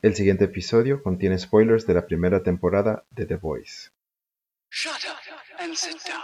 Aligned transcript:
El 0.00 0.14
siguiente 0.14 0.44
episodio 0.44 1.02
contiene 1.02 1.36
spoilers 1.38 1.84
de 1.84 1.94
la 1.94 2.06
primera 2.06 2.44
temporada 2.44 3.04
de 3.10 3.26
The 3.26 3.34
Voice. 3.34 3.90
Shut 4.70 4.92
up 4.92 5.60
and 5.60 5.74
sit 5.74 5.96
down. 6.06 6.22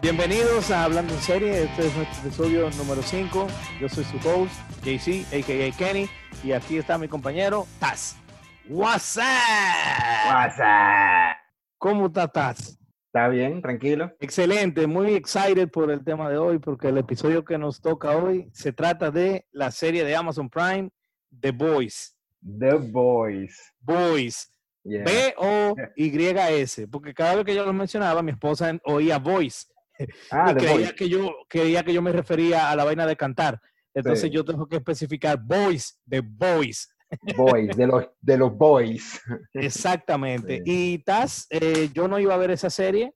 Bienvenidos 0.00 0.70
a 0.70 0.84
Hablando 0.84 1.14
en 1.14 1.20
Serie, 1.20 1.64
este 1.64 1.88
es 1.88 1.96
nuestro 1.96 2.28
episodio 2.28 2.70
número 2.76 3.02
5. 3.02 3.48
Yo 3.80 3.88
soy 3.88 4.04
su 4.04 4.16
host, 4.18 4.54
JC, 4.84 5.26
a.k.a. 5.34 5.76
Kenny, 5.76 6.08
y 6.44 6.52
aquí 6.52 6.78
está 6.78 6.98
mi 6.98 7.08
compañero, 7.08 7.66
Taz. 7.80 8.16
What's 8.68 9.16
up? 9.16 9.24
WhatsApp. 10.28 11.36
¿Cómo 11.78 12.06
está 12.06 12.28
Taz? 12.28 12.78
¿Está 13.14 13.28
bien? 13.28 13.62
¿Tranquilo? 13.62 14.12
Excelente, 14.18 14.88
muy 14.88 15.14
excited 15.14 15.68
por 15.70 15.88
el 15.92 16.02
tema 16.02 16.28
de 16.28 16.36
hoy, 16.36 16.58
porque 16.58 16.88
el 16.88 16.98
episodio 16.98 17.44
que 17.44 17.56
nos 17.56 17.80
toca 17.80 18.16
hoy 18.16 18.50
se 18.52 18.72
trata 18.72 19.12
de 19.12 19.46
la 19.52 19.70
serie 19.70 20.02
de 20.02 20.16
Amazon 20.16 20.50
Prime, 20.50 20.90
The 21.40 21.52
Boys. 21.52 22.16
The 22.42 22.74
Boys. 22.74 23.72
Boys. 23.78 24.52
Yeah. 24.82 25.04
B-O-Y-S, 25.04 26.88
porque 26.88 27.14
cada 27.14 27.36
vez 27.36 27.44
que 27.44 27.54
yo 27.54 27.64
lo 27.64 27.72
mencionaba, 27.72 28.20
mi 28.20 28.32
esposa 28.32 28.76
oía 28.82 29.20
Voice. 29.20 29.66
Ah, 30.32 30.50
y 30.50 30.54
The 30.56 30.66
creía 30.66 30.92
que 30.96 31.08
yo 31.08 31.36
creía 31.48 31.84
que 31.84 31.94
yo 31.94 32.02
me 32.02 32.10
refería 32.10 32.68
a 32.68 32.74
la 32.74 32.82
vaina 32.82 33.06
de 33.06 33.14
cantar. 33.14 33.60
Entonces 33.94 34.22
Sí. 34.22 34.30
yo 34.30 34.44
tengo 34.44 34.66
que 34.66 34.74
especificar 34.74 35.38
boys 35.40 36.00
de 36.04 36.20
boys. 36.20 36.92
Boys, 37.36 37.76
de 37.76 37.86
los, 37.86 38.06
de 38.20 38.36
los 38.36 38.56
Boys. 38.56 39.20
Exactamente. 39.54 40.58
Sí. 40.58 40.62
Y 40.64 40.98
Taz, 40.98 41.46
eh, 41.50 41.90
yo 41.92 42.08
no 42.08 42.18
iba 42.18 42.34
a 42.34 42.38
ver 42.38 42.50
esa 42.50 42.70
serie 42.70 43.14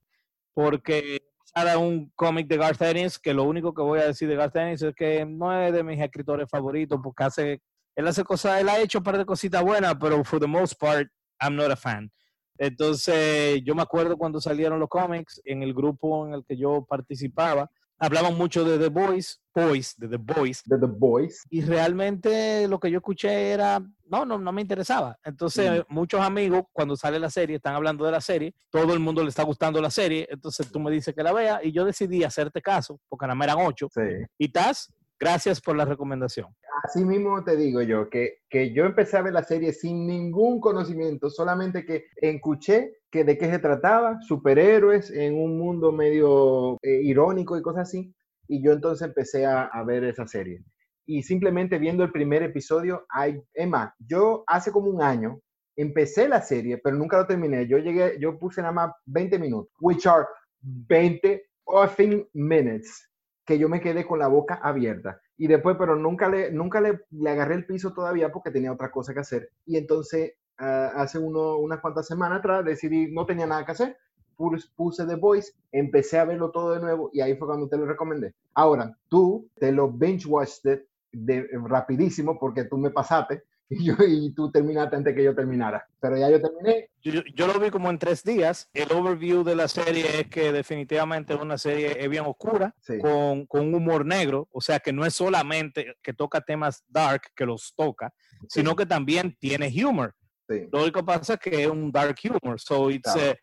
porque 0.53 1.21
era 1.55 1.77
un 1.77 2.11
cómic 2.15 2.47
de 2.47 2.57
Garth 2.57 2.81
Ennis, 2.81 3.19
que 3.19 3.33
lo 3.33 3.43
único 3.43 3.73
que 3.73 3.81
voy 3.81 3.99
a 3.99 4.07
decir 4.07 4.27
de 4.27 4.35
Garth 4.35 4.55
Ennis 4.55 4.81
es 4.81 4.95
que 4.95 5.25
no 5.25 5.57
es 5.61 5.73
de 5.73 5.83
mis 5.83 5.99
escritores 5.99 6.49
favoritos 6.49 6.99
porque 7.03 7.23
hace, 7.23 7.61
él 7.95 8.07
hace 8.07 8.23
cosas, 8.23 8.61
él 8.61 8.69
ha 8.69 8.79
hecho 8.79 8.99
un 8.99 9.03
par 9.03 9.17
de 9.17 9.25
cositas 9.25 9.63
buenas, 9.63 9.95
pero 9.99 10.23
for 10.23 10.39
the 10.39 10.47
most 10.47 10.79
part, 10.79 11.07
I'm 11.41 11.55
not 11.55 11.71
a 11.71 11.75
fan. 11.75 12.11
Entonces, 12.57 13.61
yo 13.63 13.73
me 13.73 13.81
acuerdo 13.81 14.17
cuando 14.17 14.41
salieron 14.41 14.79
los 14.79 14.89
cómics 14.89 15.41
en 15.45 15.63
el 15.63 15.73
grupo 15.73 16.27
en 16.27 16.33
el 16.33 16.43
que 16.45 16.57
yo 16.57 16.85
participaba, 16.87 17.69
hablaban 17.99 18.37
mucho 18.37 18.63
de 18.63 18.77
The 18.79 18.87
Boys, 18.89 19.41
Boys, 19.53 19.95
de 19.97 20.07
The 20.07 20.17
Boys, 20.17 20.63
De 20.65 20.77
The 20.79 20.85
Boys. 20.87 21.43
y 21.49 21.61
realmente 21.61 22.67
lo 22.67 22.79
que 22.79 22.89
yo 22.89 22.97
escuché 22.99 23.51
era, 23.51 23.79
no, 24.09 24.25
no, 24.25 24.37
no 24.37 24.51
me 24.51 24.61
interesaba. 24.61 25.17
Entonces, 25.23 25.83
muchos 25.89 26.21
amigos, 26.21 26.63
cuando 26.71 26.95
sale 26.95 27.19
la 27.19 27.29
serie, 27.29 27.57
están 27.57 27.75
hablando 27.75 28.05
de 28.05 28.11
la 28.11 28.21
serie, 28.21 28.53
todo 28.69 28.93
el 28.93 28.99
mundo 28.99 29.21
le 29.23 29.29
está 29.29 29.43
gustando 29.43 29.81
la 29.81 29.91
serie, 29.91 30.27
entonces 30.31 30.71
tú 30.71 30.79
me 30.79 30.91
dices 30.91 31.13
que 31.13 31.23
la 31.23 31.33
vea, 31.33 31.59
y 31.63 31.71
yo 31.71 31.83
decidí 31.85 32.23
hacerte 32.23 32.61
caso, 32.61 32.99
porque 33.09 33.25
nada 33.25 33.35
más 33.35 33.47
eran 33.49 33.65
ocho, 33.65 33.87
Sí. 33.93 34.01
y 34.37 34.49
Taz, 34.49 34.91
gracias 35.19 35.59
por 35.61 35.75
la 35.75 35.85
recomendación. 35.85 36.47
Así 36.83 37.03
mismo 37.03 37.43
te 37.43 37.57
digo 37.57 37.81
yo, 37.81 38.09
que, 38.09 38.39
que 38.49 38.73
yo 38.73 38.85
empecé 38.85 39.17
a 39.17 39.21
ver 39.21 39.33
la 39.33 39.43
serie 39.43 39.73
sin 39.73 40.07
ningún 40.07 40.59
conocimiento, 40.59 41.29
solamente 41.29 41.85
que 41.85 42.05
escuché 42.15 42.93
que 43.11 43.23
de 43.23 43.37
qué 43.37 43.49
se 43.49 43.59
trataba, 43.59 44.19
superhéroes 44.21 45.11
en 45.11 45.35
un 45.35 45.57
mundo 45.57 45.91
medio 45.91 46.77
eh, 46.81 47.01
irónico 47.03 47.57
y 47.57 47.61
cosas 47.61 47.89
así, 47.89 48.13
y 48.47 48.63
yo 48.63 48.71
entonces 48.71 49.07
empecé 49.07 49.45
a, 49.45 49.63
a 49.65 49.83
ver 49.83 50.03
esa 50.03 50.27
serie. 50.27 50.63
Y 51.05 51.23
simplemente 51.23 51.79
viendo 51.79 52.03
el 52.03 52.11
primer 52.11 52.43
episodio, 52.43 53.05
hay, 53.09 53.41
Emma, 53.53 53.93
yo 53.99 54.43
hace 54.47 54.71
como 54.71 54.89
un 54.89 55.01
año 55.01 55.39
empecé 55.75 56.27
la 56.27 56.41
serie, 56.41 56.77
pero 56.77 56.95
nunca 56.95 57.17
lo 57.17 57.25
terminé. 57.25 57.67
Yo 57.67 57.77
llegué, 57.77 58.17
yo 58.19 58.37
puse 58.37 58.61
nada 58.61 58.73
más 58.73 58.91
20 59.05 59.39
minutos, 59.39 59.71
which 59.79 60.05
are 60.05 60.25
20 60.61 61.41
effing 61.83 62.27
minutes 62.33 63.08
que 63.49 63.59
yo 63.59 63.69
me 63.69 63.81
quedé 63.81 64.05
con 64.07 64.19
la 64.19 64.27
boca 64.29 64.55
abierta. 64.63 65.21
Y 65.37 65.47
después, 65.47 65.75
pero 65.79 65.97
nunca 65.97 66.29
le, 66.29 66.51
nunca 66.51 66.81
le, 66.81 67.01
le 67.11 67.29
agarré 67.31 67.55
el 67.55 67.65
piso 67.65 67.93
todavía 67.93 68.31
porque 68.31 68.51
tenía 68.51 68.71
otra 68.73 68.91
cosa 68.91 69.13
que 69.13 69.21
hacer. 69.21 69.49
Y 69.65 69.77
entonces, 69.77 70.33
ah, 70.59 70.91
hace 70.95 71.19
uno, 71.19 71.57
unas 71.57 71.81
cuantas 71.81 72.07
semanas 72.07 72.39
atrás, 72.39 72.63
decidí, 72.65 73.11
no 73.11 73.25
tenía 73.25 73.47
nada 73.47 73.65
que 73.65 73.71
hacer. 73.73 73.97
Pus- 74.37 74.71
Puse 74.75 75.05
The 75.07 75.15
Voice, 75.15 75.51
empecé 75.71 76.19
a 76.19 76.25
verlo 76.25 76.51
todo 76.51 76.73
de 76.73 76.79
nuevo 76.79 77.09
y 77.13 77.21
ahí 77.21 77.35
fue 77.37 77.47
cuando 77.47 77.67
te 77.67 77.77
lo 77.77 77.85
recomendé. 77.85 78.35
Ahora, 78.53 78.95
tú 79.09 79.49
te 79.59 79.71
lo 79.71 79.91
binge-watched 79.91 80.81
de, 81.11 81.47
rapidísimo 81.67 82.37
porque 82.39 82.65
tú 82.65 82.77
me 82.77 82.91
pasaste 82.91 83.43
y, 83.81 83.85
yo, 83.85 83.93
y 83.99 84.33
tú 84.33 84.51
terminaste 84.51 84.95
antes 84.95 85.15
que 85.15 85.23
yo 85.23 85.35
terminara. 85.35 85.87
Pero 85.99 86.17
ya 86.17 86.29
yo 86.29 86.41
terminé. 86.41 86.89
Yo, 87.01 87.21
yo 87.35 87.47
lo 87.47 87.59
vi 87.59 87.69
como 87.69 87.89
en 87.89 87.99
tres 87.99 88.23
días. 88.23 88.69
El 88.73 88.91
overview 88.91 89.43
de 89.43 89.55
la 89.55 89.67
serie 89.67 90.21
es 90.21 90.27
que 90.27 90.51
definitivamente 90.51 91.33
es 91.33 91.39
una 91.39 91.57
serie 91.57 92.07
bien 92.07 92.25
oscura, 92.25 92.73
Sí. 92.81 92.97
con, 92.99 93.45
con 93.45 93.73
humor 93.73 94.05
negro, 94.05 94.47
o 94.51 94.59
sea 94.61 94.79
que 94.79 94.91
no 94.91 95.05
es 95.05 95.13
solamente 95.13 95.95
que 96.01 96.13
toca 96.13 96.41
temas 96.41 96.83
dark, 96.87 97.21
que 97.35 97.45
los 97.45 97.73
toca, 97.75 98.11
sino 98.47 98.75
que 98.75 98.85
también 98.85 99.35
tiene 99.39 99.71
humor. 99.85 100.15
Sí. 100.47 100.67
Lo 100.71 100.81
único 100.81 101.01
que 101.01 101.05
pasa 101.05 101.33
es 101.35 101.39
que 101.39 101.63
es 101.63 101.69
un 101.69 101.91
dark 101.91 102.15
humor, 102.23 102.59
so 102.59 102.89
it's, 102.89 103.13
Claro. 103.13 103.31
eh, 103.31 103.39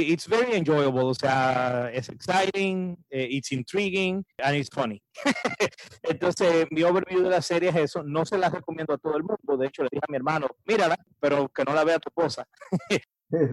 it's 0.00 0.26
very 0.26 0.54
enjoyable, 0.54 1.04
o 1.04 1.14
sea, 1.14 1.90
es 1.92 2.08
exciting, 2.08 2.96
eh, 3.10 3.26
it's 3.30 3.52
intriguing, 3.52 4.24
and 4.38 4.56
it's 4.56 4.70
funny. 4.72 5.02
Entonces, 6.02 6.66
mi 6.70 6.82
overview 6.82 7.22
de 7.22 7.30
la 7.30 7.42
serie 7.42 7.68
es 7.70 7.76
eso, 7.76 8.02
no 8.02 8.24
se 8.24 8.38
la 8.38 8.48
recomiendo 8.48 8.94
a 8.94 8.98
todo 8.98 9.16
el 9.16 9.22
mundo, 9.22 9.56
de 9.58 9.66
hecho 9.66 9.82
le 9.82 9.88
dije 9.92 10.02
a 10.08 10.10
mi 10.10 10.16
hermano, 10.16 10.46
mírala, 10.66 10.96
pero 11.20 11.48
que 11.48 11.64
no 11.64 11.74
la 11.74 11.84
vea 11.84 11.98
tu 11.98 12.08
esposa. 12.08 12.46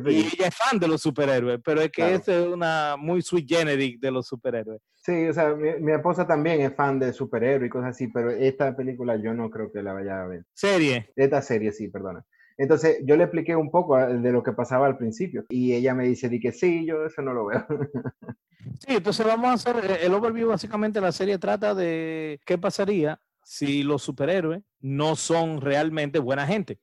Y 0.10 0.26
ella 0.36 0.48
es 0.48 0.56
fan 0.58 0.78
de 0.78 0.90
los 0.90 1.02
superhéroes, 1.02 1.62
pero 1.64 1.80
es 1.80 1.90
que 1.90 2.02
Claro. 2.02 2.16
es 2.18 2.28
una 2.54 2.98
muy 2.98 3.22
sweet 3.22 3.48
generic 3.48 3.98
de 4.02 4.12
los 4.12 4.28
superhéroes. 4.28 4.82
Sí, 4.94 5.26
o 5.30 5.34
sea, 5.34 5.56
mi, 5.56 5.72
mi 5.80 5.94
esposa 5.94 6.28
también 6.28 6.60
es 6.60 6.76
fan 6.76 7.00
de 7.00 7.14
superhéroes 7.14 7.68
y 7.68 7.70
cosas 7.70 7.92
así, 7.92 8.10
pero 8.10 8.30
esta 8.30 8.76
película 8.76 9.16
yo 9.16 9.34
no 9.34 9.50
creo 9.50 9.72
que 9.72 9.82
la 9.82 9.94
vaya 9.94 10.22
a 10.22 10.28
ver. 10.28 10.44
Serie, 10.54 11.14
Esta 11.16 11.42
serie 11.42 11.72
sí, 11.72 11.88
perdona. 11.88 12.26
Entonces, 12.60 12.98
yo 13.06 13.16
le 13.16 13.24
expliqué 13.24 13.56
un 13.56 13.72
poco 13.72 13.96
ah, 13.96 14.08
de 14.08 14.32
lo 14.34 14.44
que 14.44 14.52
pasaba 14.52 14.86
al 14.86 14.98
principio 14.98 15.46
y 15.48 15.74
ella 15.74 15.94
me 15.96 16.06
dice 16.06 16.28
di 16.28 16.42
que 16.42 16.52
sí, 16.52 16.86
yo 16.86 17.06
eso 17.06 17.22
no 17.22 17.34
lo 17.34 17.46
veo. 17.48 17.66
Sí, 18.86 18.96
entonces 18.96 19.26
vamos 19.26 19.50
a 19.50 19.54
hacer 19.54 19.84
eh, 19.84 20.06
el 20.06 20.14
overview. 20.14 20.50
Básicamente, 20.50 21.02
la 21.02 21.12
serie 21.12 21.38
trata 21.38 21.74
de 21.74 22.40
qué 22.46 22.58
pasaría 22.58 23.20
si 23.44 23.84
los 23.84 24.04
superhéroes 24.04 24.62
no 24.80 25.16
son 25.16 25.60
realmente 25.60 26.20
buena 26.20 26.46
gente. 26.46 26.78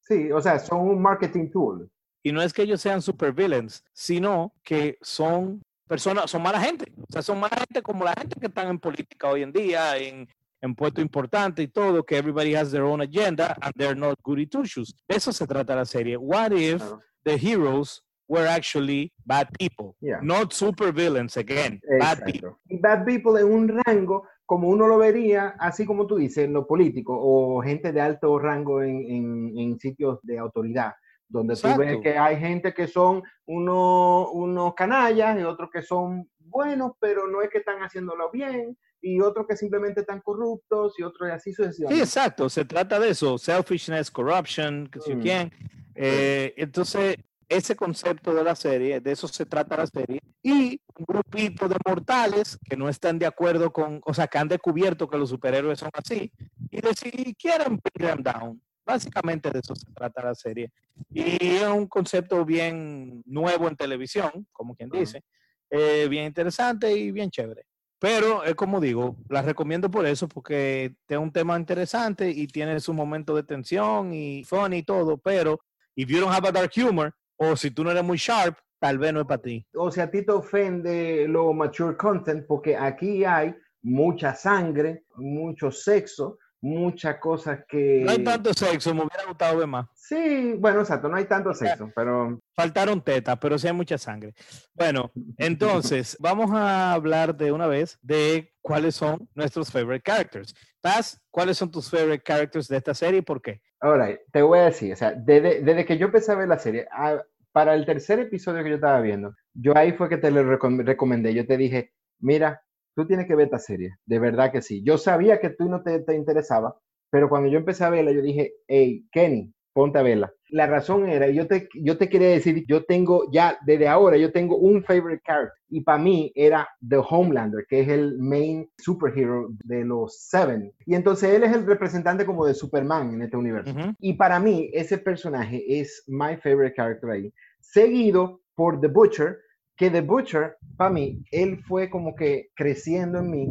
Sí, 0.00 0.32
o 0.32 0.40
sea, 0.40 0.58
son 0.58 0.80
un 0.80 1.00
marketing 1.00 1.50
tool. 1.50 1.90
Y 2.22 2.32
no 2.32 2.42
es 2.42 2.52
que 2.52 2.62
ellos 2.62 2.80
sean 2.80 3.00
supervillains, 3.00 3.84
sino 3.92 4.52
que 4.62 4.98
son 5.00 5.62
personas, 5.86 6.30
son 6.30 6.42
mala 6.42 6.60
gente. 6.60 6.92
O 6.96 7.12
sea, 7.12 7.22
son 7.22 7.38
mala 7.38 7.56
gente 7.56 7.82
como 7.82 8.04
la 8.04 8.14
gente 8.14 8.40
que 8.40 8.46
están 8.46 8.68
en 8.68 8.78
política 8.78 9.28
hoy 9.28 9.42
en 9.42 9.52
día, 9.52 9.96
en, 9.96 10.28
en 10.60 10.74
puestos 10.74 11.02
importantes 11.02 11.64
y 11.64 11.68
todo, 11.68 12.04
que 12.04 12.16
everybody 12.16 12.54
has 12.54 12.70
their 12.70 12.82
own 12.84 13.00
agenda 13.00 13.56
and 13.60 13.72
they're 13.76 13.94
not 13.98 14.18
goody 14.22 14.46
two 14.46 14.64
shoes. 14.64 14.94
De 15.08 15.16
eso 15.16 15.32
se 15.32 15.46
trata 15.46 15.74
la 15.76 15.84
serie. 15.84 16.16
What 16.16 16.52
if 16.52 16.78
Claro. 16.78 17.00
the 17.24 17.36
heroes 17.38 18.02
were 18.28 18.46
actually 18.48 19.12
bad 19.24 19.48
people? 19.58 19.94
Yeah. 20.00 20.18
Not 20.22 20.52
supervillains 20.52 21.36
again, 21.36 21.80
bad 22.00 22.24
people. 22.24 22.50
Exacto. 22.50 22.58
Y 22.68 22.78
Bad 22.78 23.04
People 23.04 23.40
en 23.40 23.46
un 23.52 23.80
rango 23.86 24.26
como 24.44 24.68
uno 24.68 24.86
lo 24.88 24.98
vería, 24.98 25.54
así 25.60 25.84
como 25.86 26.06
tú 26.06 26.16
dices, 26.16 26.44
en 26.46 26.54
lo 26.54 26.66
político 26.66 27.12
o 27.18 27.60
gente 27.62 27.92
de 27.92 28.00
alto 28.00 28.38
rango 28.38 28.82
en, 28.82 29.04
en- 29.10 29.58
en 29.58 29.78
sitios 29.78 30.18
de 30.22 30.38
autoridad, 30.38 30.94
donde 31.28 31.54
tú 31.54 31.68
ves 31.68 31.78
Exacto. 31.88 32.00
que 32.02 32.16
hay 32.18 32.38
gente 32.38 32.72
que 32.74 32.86
son 32.88 33.22
unos, 33.46 34.28
unos 34.32 34.74
canallas 34.74 35.38
y 35.38 35.42
otros 35.42 35.68
que 35.70 35.82
son 35.82 36.28
buenos, 36.38 36.92
pero 36.98 37.26
no 37.28 37.42
es 37.42 37.50
que 37.50 37.58
están 37.58 37.80
haciéndolo 37.82 38.30
bien, 38.30 38.76
y 39.00 39.20
otros 39.20 39.46
que 39.48 39.56
simplemente 39.56 40.00
están 40.00 40.20
corruptos 40.20 40.94
y 40.98 41.02
otros 41.02 41.28
y 41.28 41.32
así 41.32 41.50
Sí, 41.50 41.56
sucesivamente. 41.56 42.04
exacto, 42.04 42.48
se 42.48 42.64
trata 42.64 42.98
de 42.98 43.10
eso, 43.10 43.38
selfishness, 43.38 44.10
corruption, 44.10 44.88
que 44.88 45.00
si 45.00 45.14
Mm. 45.14 45.20
quién. 45.20 45.52
Eh, 45.94 46.54
entonces, 46.56 47.16
ese 47.48 47.74
concepto 47.74 48.34
de 48.34 48.44
la 48.44 48.54
serie, 48.54 49.00
de 49.00 49.12
eso 49.12 49.26
se 49.26 49.46
trata 49.46 49.76
la 49.76 49.86
serie, 49.86 50.20
y 50.42 50.80
un 50.96 51.04
grupito 51.06 51.68
de 51.68 51.76
mortales 51.86 52.58
que 52.68 52.76
no 52.76 52.88
están 52.88 53.18
de 53.18 53.26
acuerdo 53.26 53.72
con, 53.72 54.00
o 54.04 54.12
sea, 54.12 54.26
que 54.26 54.38
han 54.38 54.48
descubierto 54.48 55.08
que 55.08 55.16
los 55.16 55.30
superhéroes 55.30 55.78
son 55.78 55.90
así, 55.94 56.30
y 56.70 56.80
de 56.80 56.92
si 56.94 57.34
quieren 57.34 57.80
bring 57.82 58.08
them 58.10 58.22
down. 58.22 58.62
Básicamente 58.84 59.50
de 59.50 59.60
eso 59.60 59.74
se 59.74 59.90
trata 59.92 60.22
la 60.24 60.34
serie. 60.34 60.70
Y 61.10 61.22
es 61.56 61.62
un 61.68 61.86
concepto 61.86 62.44
bien 62.44 63.22
nuevo 63.26 63.68
en 63.68 63.76
televisión, 63.76 64.46
como 64.52 64.74
quien 64.74 64.90
Ajá. 64.92 65.00
dice, 65.00 65.22
eh, 65.70 66.06
bien 66.08 66.24
interesante 66.26 66.90
y 66.92 67.12
bien 67.12 67.30
chévere. 67.30 67.64
Pero 68.00 68.44
es 68.44 68.54
como 68.54 68.80
digo, 68.80 69.16
la 69.28 69.42
recomiendo 69.42 69.90
por 69.90 70.06
eso, 70.06 70.28
porque 70.28 70.94
es 71.08 71.18
un 71.18 71.32
tema 71.32 71.58
interesante 71.58 72.30
y 72.30 72.46
tiene 72.46 72.78
su 72.78 72.94
momento 72.94 73.34
de 73.34 73.42
tensión 73.42 74.14
y 74.14 74.44
funny 74.44 74.78
y 74.78 74.82
todo, 74.84 75.18
pero 75.18 75.58
if 75.96 76.08
you 76.08 76.20
don't 76.20 76.32
have 76.32 76.46
a 76.48 76.52
dark 76.52 76.70
humor, 76.76 77.12
o 77.36 77.56
si 77.56 77.70
tú 77.70 77.82
no 77.82 77.90
eres 77.90 78.04
muy 78.04 78.16
sharp, 78.16 78.56
tal 78.78 78.98
vez 78.98 79.12
no 79.12 79.20
es 79.20 79.26
para 79.26 79.42
ti. 79.42 79.66
O 79.74 79.90
sea, 79.90 80.04
a 80.04 80.10
ti 80.10 80.24
te 80.24 80.32
ofende 80.32 81.26
lo 81.28 81.52
mature 81.52 81.96
content 81.96 82.46
porque 82.46 82.76
aquí 82.76 83.24
hay 83.24 83.54
mucha 83.82 84.34
sangre, 84.34 85.04
mucho 85.16 85.70
sexo, 85.70 86.38
muchas 86.60 87.16
cosas 87.18 87.60
que... 87.68 88.02
No 88.04 88.10
hay 88.12 88.24
tanto 88.24 88.52
sexo, 88.52 88.92
me 88.94 89.02
hubiera 89.04 89.24
gustado 89.26 89.58
ver 89.58 89.66
más. 89.66 89.86
Sí, 89.94 90.54
bueno, 90.58 90.80
exacto, 90.80 91.08
no 91.08 91.16
hay 91.16 91.26
tanto 91.26 91.52
sexo, 91.54 91.90
pero... 91.94 92.40
Faltaron 92.54 93.02
tetas, 93.02 93.38
pero 93.38 93.58
sí 93.58 93.66
hay 93.68 93.72
mucha 93.72 93.98
sangre. 93.98 94.34
Bueno, 94.74 95.10
entonces, 95.36 96.16
vamos 96.20 96.50
a 96.52 96.92
hablar 96.92 97.36
de 97.36 97.52
una 97.52 97.66
vez 97.66 97.98
de 98.02 98.52
cuáles 98.60 98.94
son 98.96 99.28
nuestros 99.34 99.70
favorite 99.70 100.02
characters. 100.02 100.54
Taz, 100.80 101.20
¿cuáles 101.30 101.56
son 101.58 101.70
tus 101.70 101.90
favorite 101.90 102.22
characters 102.24 102.68
de 102.68 102.76
esta 102.76 102.94
serie 102.94 103.18
y 103.20 103.22
por 103.22 103.40
qué? 103.42 103.60
Ahora, 103.80 104.08
te 104.32 104.42
voy 104.42 104.58
a 104.58 104.64
decir, 104.64 104.92
o 104.92 104.96
sea, 104.96 105.12
desde, 105.12 105.62
desde 105.62 105.84
que 105.84 105.98
yo 105.98 106.06
empecé 106.06 106.32
a 106.32 106.36
ver 106.36 106.48
la 106.48 106.58
serie, 106.58 106.88
a- 106.90 107.22
para 107.52 107.74
el 107.74 107.86
tercer 107.86 108.18
episodio 108.20 108.62
que 108.62 108.70
yo 108.70 108.74
estaba 108.76 109.00
viendo, 109.00 109.34
yo 109.54 109.76
ahí 109.76 109.92
fue 109.92 110.08
que 110.08 110.16
te 110.18 110.30
lo 110.30 110.42
recom- 110.42 110.84
recomendé, 110.84 111.32
yo 111.34 111.46
te 111.46 111.56
dije, 111.56 111.92
mira, 112.20 112.62
tú 112.98 113.06
tienes 113.06 113.28
que 113.28 113.36
ver 113.36 113.44
esta 113.44 113.60
serie, 113.60 113.94
de 114.06 114.18
verdad 114.18 114.50
que 114.50 114.60
sí. 114.60 114.82
Yo 114.82 114.98
sabía 114.98 115.38
que 115.38 115.50
tú 115.50 115.68
no 115.68 115.84
te, 115.84 116.00
te 116.00 116.16
interesaba, 116.16 116.76
pero 117.10 117.28
cuando 117.28 117.48
yo 117.48 117.56
empecé 117.56 117.84
a 117.84 117.90
verla, 117.90 118.10
yo 118.10 118.20
dije, 118.20 118.54
hey, 118.66 119.06
Kenny, 119.12 119.52
ponte 119.72 120.00
a 120.00 120.02
verla. 120.02 120.32
La 120.50 120.66
razón 120.66 121.08
era, 121.08 121.28
yo 121.28 121.46
te, 121.46 121.68
yo 121.74 121.96
te 121.96 122.08
quería 122.08 122.30
decir, 122.30 122.64
yo 122.66 122.84
tengo 122.86 123.30
ya, 123.30 123.56
desde 123.64 123.86
ahora, 123.86 124.16
yo 124.16 124.32
tengo 124.32 124.56
un 124.56 124.82
favorite 124.82 125.22
character, 125.24 125.52
y 125.68 125.82
para 125.82 126.02
mí 126.02 126.32
era 126.34 126.68
The 126.88 126.96
Homelander, 127.08 127.66
que 127.68 127.82
es 127.82 127.88
el 127.88 128.18
main 128.18 128.68
superhero 128.78 129.46
de 129.62 129.84
los 129.84 130.18
Seven. 130.18 130.72
Y 130.84 130.96
entonces 130.96 131.32
él 131.32 131.44
es 131.44 131.54
el 131.54 131.66
representante 131.66 132.26
como 132.26 132.46
de 132.46 132.54
Superman 132.54 133.14
en 133.14 133.22
este 133.22 133.36
universo. 133.36 133.72
Y 134.00 134.14
para 134.14 134.40
mí, 134.40 134.70
ese 134.72 134.98
personaje 134.98 135.62
es 135.68 136.02
my 136.08 136.36
favorite 136.36 136.74
character 136.74 137.10
ahí. 137.10 137.32
Seguido 137.60 138.40
por 138.56 138.80
The 138.80 138.88
Butcher, 138.88 139.38
que 139.78 139.90
The 139.90 140.00
Butcher, 140.02 140.56
para 140.76 140.90
mí, 140.90 141.22
él 141.30 141.62
fue 141.66 141.88
como 141.88 142.14
que 142.14 142.48
creciendo 142.54 143.20
en 143.20 143.30
mí. 143.30 143.46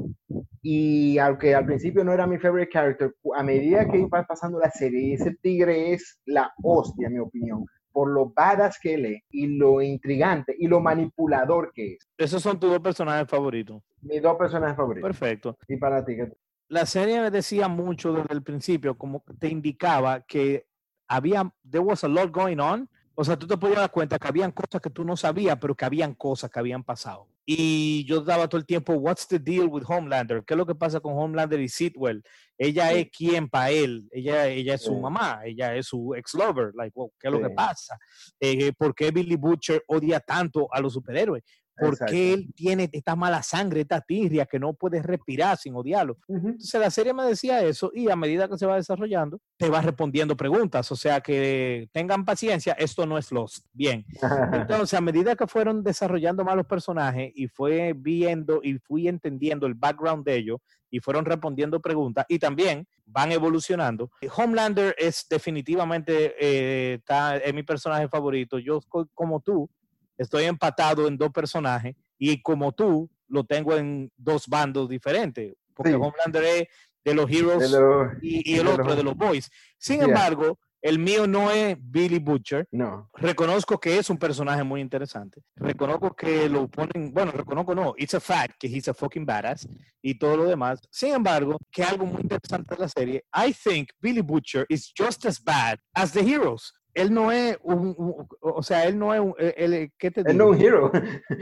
Y 0.62 1.18
aunque 1.19 1.56
al 1.56 1.65
principio 1.65 2.03
no 2.03 2.12
era 2.12 2.27
mi 2.27 2.38
favorite 2.38 2.69
character, 2.71 3.15
a 3.35 3.44
medida 3.44 3.89
que 3.89 4.00
iba 4.00 4.24
pasando 4.24 4.59
la 4.59 4.69
serie, 4.69 5.13
ese 5.13 5.33
tigre 5.41 5.94
es 5.94 6.19
la 6.25 6.51
hostia, 6.62 7.07
en 7.07 7.13
mi 7.13 7.19
opinión, 7.19 7.65
por 7.94 8.12
lo 8.12 8.29
badass 8.35 8.77
que 8.81 8.95
él 8.95 9.06
es, 9.06 9.21
y 9.31 9.47
lo 9.57 9.81
intrigante, 9.81 10.53
y 10.59 10.68
lo 10.68 10.81
manipulador 10.81 11.71
que 11.74 11.94
es. 11.94 12.07
Esos 12.18 12.44
son 12.44 12.59
tus 12.59 12.69
dos 12.71 12.81
personajes 12.81 13.27
favoritos. 13.29 13.81
Mis 14.01 14.21
dos 14.21 14.35
personajes 14.38 14.75
favoritos. 14.75 15.07
Perfecto. 15.07 15.57
Y 15.69 15.77
para 15.77 16.03
ti, 16.03 16.15
¿qué- 16.18 16.33
La 16.68 16.85
serie 16.85 17.21
me 17.21 17.31
decía 17.31 17.69
mucho 17.69 18.12
desde 18.12 18.33
el 18.33 18.44
principio, 18.44 18.97
como 18.97 19.24
te 19.39 19.47
indicaba 19.47 20.25
que 20.25 20.65
había, 21.07 21.50
there 21.69 21.79
was 21.85 22.03
a 22.03 22.09
lot 22.09 22.29
going 22.31 22.57
on. 22.59 22.89
O 23.19 23.23
sea, 23.23 23.35
tú 23.35 23.47
te 23.47 23.57
podías 23.57 23.79
dar 23.79 23.89
cuenta 23.91 24.19
que 24.19 24.27
habían 24.27 24.51
cosas 24.51 24.79
que 24.79 24.91
tú 24.91 25.03
no 25.03 25.17
sabías, 25.17 25.57
pero 25.59 25.73
que 25.75 25.85
habían 25.85 26.13
cosas 26.13 26.51
que 26.51 26.59
habían 26.59 26.83
pasado. 26.83 27.27
Y 27.47 28.05
yo 28.05 28.21
daba 28.21 28.47
todo 28.47 28.59
el 28.59 28.67
tiempo, 28.67 28.93
what's 28.93 29.27
the 29.27 29.39
deal 29.39 29.67
with 29.69 29.81
Homelander? 29.87 30.43
¿Qué 30.45 30.53
es 30.53 30.57
lo 30.57 30.67
que 30.67 30.75
pasa 30.75 30.99
con 30.99 31.17
Homelander 31.17 31.59
y 31.59 31.67
Sitwell? 31.67 32.21
Ella 32.59 32.91
Sí. 32.91 32.99
es 32.99 33.07
quien 33.09 33.49
para 33.49 33.71
él, 33.71 34.07
ella, 34.11 34.45
ella 34.47 34.75
es 34.75 34.83
su 34.83 34.93
Sí. 34.93 34.99
mamá, 34.99 35.41
ella 35.45 35.73
es 35.75 35.87
su 35.87 36.13
ex-lover, 36.13 36.73
like, 36.75 36.91
wow, 36.93 37.11
¿qué 37.19 37.27
es 37.29 37.31
lo 37.33 37.39
que 37.41 37.47
Sí. 37.47 37.53
pasa? 37.55 37.97
Eh, 38.39 38.71
¿Por 38.77 38.93
qué 38.93 39.09
Billy 39.09 39.35
Butcher 39.35 39.83
odia 39.87 40.19
tanto 40.19 40.67
a 40.71 40.79
los 40.79 40.93
superhéroes? 40.93 41.41
¿Por 41.77 41.89
Exacto. 41.89 42.12
qué 42.13 42.33
él 42.33 42.53
tiene 42.56 42.89
esta 42.91 43.15
mala 43.15 43.44
sangre, 43.44 43.81
esta 43.81 44.01
tirria 44.01 44.45
que 44.45 44.59
no 44.59 44.74
puede 44.74 45.01
respirar 45.01 45.57
sin 45.57 45.75
odiarlo? 45.75 46.18
Ujú. 46.27 46.47
Entonces 46.50 46.81
la 46.81 46.89
serie 46.89 47.13
me 47.13 47.24
decía 47.24 47.63
eso 47.63 47.91
y 47.94 48.09
a 48.09 48.15
medida 48.15 48.47
que 48.47 48.57
se 48.57 48.65
va 48.65 48.75
desarrollando, 48.75 49.39
te 49.57 49.69
va 49.69 49.81
respondiendo 49.81 50.35
preguntas. 50.35 50.91
O 50.91 50.95
sea 50.95 51.21
que 51.21 51.88
tengan 51.91 52.25
paciencia, 52.25 52.74
esto 52.74 53.06
no 53.06 53.18
es 53.18 53.31
Lost. 53.31 53.65
Bien. 53.74 54.06
Entonces 54.53 54.97
a 54.97 55.01
medida 55.01 55.35
que 55.35 55.47
fueron 55.47 55.83
desarrollando 55.83 56.44
más 56.44 56.56
los 56.56 56.65
personajes 56.65 57.31
y 57.35 57.47
fue 57.47 57.94
viendo 57.95 58.59
y 58.63 58.77
fui 58.79 59.07
entendiendo 59.07 59.68
el 59.68 59.74
background 59.75 60.25
de 60.25 60.35
ellos 60.35 60.57
y 60.89 61.00
fueron 61.01 61.25
respondiendo 61.25 61.81
preguntas 61.81 62.25
y 62.29 62.39
también 62.39 62.88
van 63.06 63.31
evolucionando. 63.31 64.09
Homelander 64.35 64.95
es 64.97 65.25
definitivamente 65.29 66.33
eh, 66.39 66.94
está, 66.95 67.38
es 67.38 67.53
mi 67.53 67.63
personaje 67.63 68.07
favorito. 68.07 68.57
Yo 68.57 68.79
co- 68.88 69.09
como 69.13 69.41
tú 69.41 69.69
estoy 70.17 70.45
empatado 70.45 71.07
en 71.07 71.17
dos 71.17 71.31
personajes 71.31 71.95
y 72.17 72.41
como 72.41 72.71
tú 72.71 73.09
lo 73.27 73.43
tengo 73.43 73.75
en 73.75 74.11
dos 74.17 74.47
bandos 74.47 74.89
diferentes. 74.89 75.55
Porque 75.73 75.91
Sí. 75.91 75.95
Homelander 75.95 76.43
es 76.43 76.67
de 77.05 77.13
los 77.13 77.29
Heroes 77.29 77.71
De 77.71 77.79
los- 77.79 78.13
y, 78.21 78.53
y 78.53 78.57
el 78.59 78.65
de 78.65 78.71
otro 78.71 78.83
los- 78.85 78.97
de 78.97 79.03
los 79.03 79.15
Boys. 79.15 79.49
Sin 79.77 79.97
Yeah. 79.97 80.05
embargo, 80.07 80.59
el 80.81 80.99
mío 80.99 81.25
no 81.27 81.51
es 81.51 81.75
Billy 81.79 82.19
Butcher. 82.19 82.67
No. 82.71 83.09
Reconozco 83.15 83.79
que 83.79 83.97
es 83.97 84.09
un 84.09 84.17
personaje 84.17 84.63
muy 84.63 84.79
interesante. 84.81 85.41
Reconozco 85.55 86.15
que 86.15 86.47
lo 86.47 86.67
ponen, 86.67 87.11
bueno, 87.13 87.31
reconozco 87.31 87.73
no, 87.75 87.93
it's 87.97 88.13
a 88.13 88.19
fact 88.19 88.55
que 88.59 88.67
he's 88.67 88.87
a 88.87 88.93
fucking 88.93 89.25
badass 89.25 89.67
y 90.01 90.17
todo 90.17 90.37
lo 90.37 90.45
demás. 90.45 90.79
Sin 90.91 91.13
embargo, 91.13 91.57
que 91.71 91.83
algo 91.83 92.05
muy 92.05 92.21
interesante 92.21 92.75
de 92.75 92.81
la 92.81 92.87
serie, 92.89 93.23
I 93.33 93.53
think 93.53 93.89
Billy 93.99 94.21
Butcher 94.21 94.65
is 94.69 94.91
just 94.97 95.25
as 95.25 95.43
bad 95.43 95.79
as 95.93 96.11
the 96.13 96.21
heroes. 96.21 96.71
Él 96.97 97.13
no 97.13 97.31
es 97.31 97.57
un, 97.61 97.94
un- 97.97 98.27
o 98.41 98.63
sea, 98.63 98.85
él 98.85 98.97
no 98.97 99.13
es 99.13 99.19
un, 99.21 99.33
él- 99.38 99.91
¿qué 99.99 100.09
te 100.11 100.21
Él 100.21 100.35
no 100.38 100.51
digo? 100.53 100.53
es 100.55 100.59
un 100.59 100.65
hero. 100.65 100.91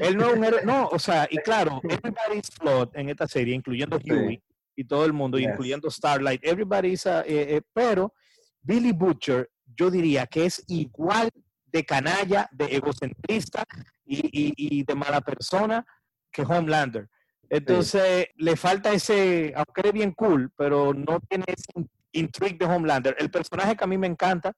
Él 0.01 0.17
no 0.17 0.27
es 0.29 0.37
un 0.37 0.43
héroe, 0.43 0.61
no, 0.65 0.87
o 0.89 0.99
sea, 0.99 1.27
y 1.31 1.37
claro, 1.37 1.79
everybody's 1.89 2.49
flawed 2.51 2.89
en 2.93 3.09
esta 3.09 3.27
serie, 3.27 3.55
incluyendo 3.55 3.97
Sí. 3.99 4.11
Huey 4.11 4.41
y 4.75 4.83
todo 4.83 5.05
el 5.05 5.13
mundo, 5.13 5.37
Yes. 5.39 5.49
incluyendo 5.51 5.89
Starlight, 5.89 6.43
everybody's, 6.43 7.05
a- 7.07 7.21
eh, 7.21 7.55
eh, 7.55 7.61
pero 7.73 8.13
Billy 8.61 8.91
Butcher, 8.91 9.49
yo 9.77 9.89
diría 9.89 10.25
que 10.27 10.45
es 10.45 10.63
igual 10.67 11.29
de 11.67 11.85
canalla, 11.85 12.49
de 12.51 12.65
egocentrista 12.75 13.63
y, 14.05 14.17
y- 14.17 14.53
y 14.79 14.83
de 14.83 14.95
mala 14.95 15.21
persona 15.21 15.85
que 16.31 16.41
Homelander. 16.41 17.07
Entonces, 17.49 18.27
le 18.35 18.55
falta 18.57 18.91
ese, 18.91 19.53
aunque 19.55 19.87
es 19.87 19.93
bien 19.93 20.11
cool, 20.11 20.51
pero 20.57 20.93
no 20.93 21.19
tiene 21.29 21.45
ese 21.47 21.71
in- 21.75 21.89
intrigue 22.11 22.57
de 22.57 22.65
Homelander. 22.65 23.15
El 23.19 23.29
personaje 23.29 23.75
que 23.77 23.83
a 23.83 23.87
mí 23.87 23.97
me 23.97 24.07
encanta 24.07 24.51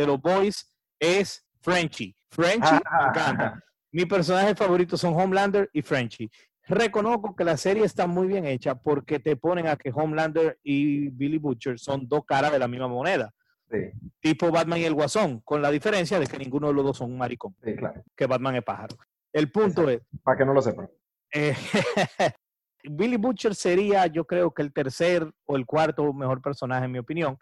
de 0.00 0.06
los 0.06 0.20
boys 0.20 0.70
es 0.98 1.46
Frenchie. 1.60 2.14
Frenchie 2.30 2.72
me 2.72 3.08
encanta. 3.08 3.62
Mi 3.92 4.06
personaje 4.06 4.54
favorito 4.54 4.96
son 4.96 5.14
Homelander 5.14 5.68
y 5.72 5.82
Frenchie. 5.82 6.30
Reconozco 6.68 7.34
que 7.34 7.42
la 7.44 7.56
serie 7.56 7.84
está 7.84 8.06
muy 8.06 8.28
bien 8.28 8.46
hecha 8.46 8.74
porque 8.76 9.18
te 9.18 9.34
ponen 9.36 9.66
a 9.66 9.76
que 9.76 9.90
Homelander 9.92 10.58
y 10.62 11.08
Billy 11.08 11.38
Butcher 11.38 11.78
son 11.78 12.06
dos 12.06 12.24
caras 12.24 12.52
de 12.52 12.58
la 12.58 12.68
misma 12.68 12.88
moneda, 12.88 13.32
Sí, 13.70 13.78
tipo 14.20 14.50
Batman 14.50 14.80
y 14.80 14.84
el 14.84 14.94
Guasón, 14.94 15.40
con 15.40 15.62
la 15.62 15.70
diferencia 15.70 16.18
de 16.18 16.26
que 16.26 16.38
ninguno 16.38 16.68
de 16.68 16.74
los 16.74 16.84
dos 16.84 16.96
son 16.98 17.12
un 17.12 17.18
maricón, 17.18 17.54
sí, 17.64 17.76
claro. 17.76 18.02
que 18.16 18.26
Batman 18.26 18.56
es 18.56 18.64
pájaro. 18.64 18.96
El 19.32 19.50
punto 19.52 19.88
es, 19.88 20.00
Para 20.24 20.38
que 20.38 20.44
no 20.44 20.52
lo 20.54 20.60
sepan. 20.60 20.88
eh, 21.32 21.54
Billy 22.82 23.16
Butcher 23.16 23.54
sería, 23.54 24.06
yo 24.06 24.24
creo 24.24 24.52
que 24.52 24.62
el 24.62 24.72
tercer 24.72 25.28
o 25.46 25.56
el 25.56 25.66
cuarto 25.66 26.12
mejor 26.12 26.40
personaje 26.42 26.84
en 26.86 26.92
mi 26.92 26.98
opinión, 26.98 27.38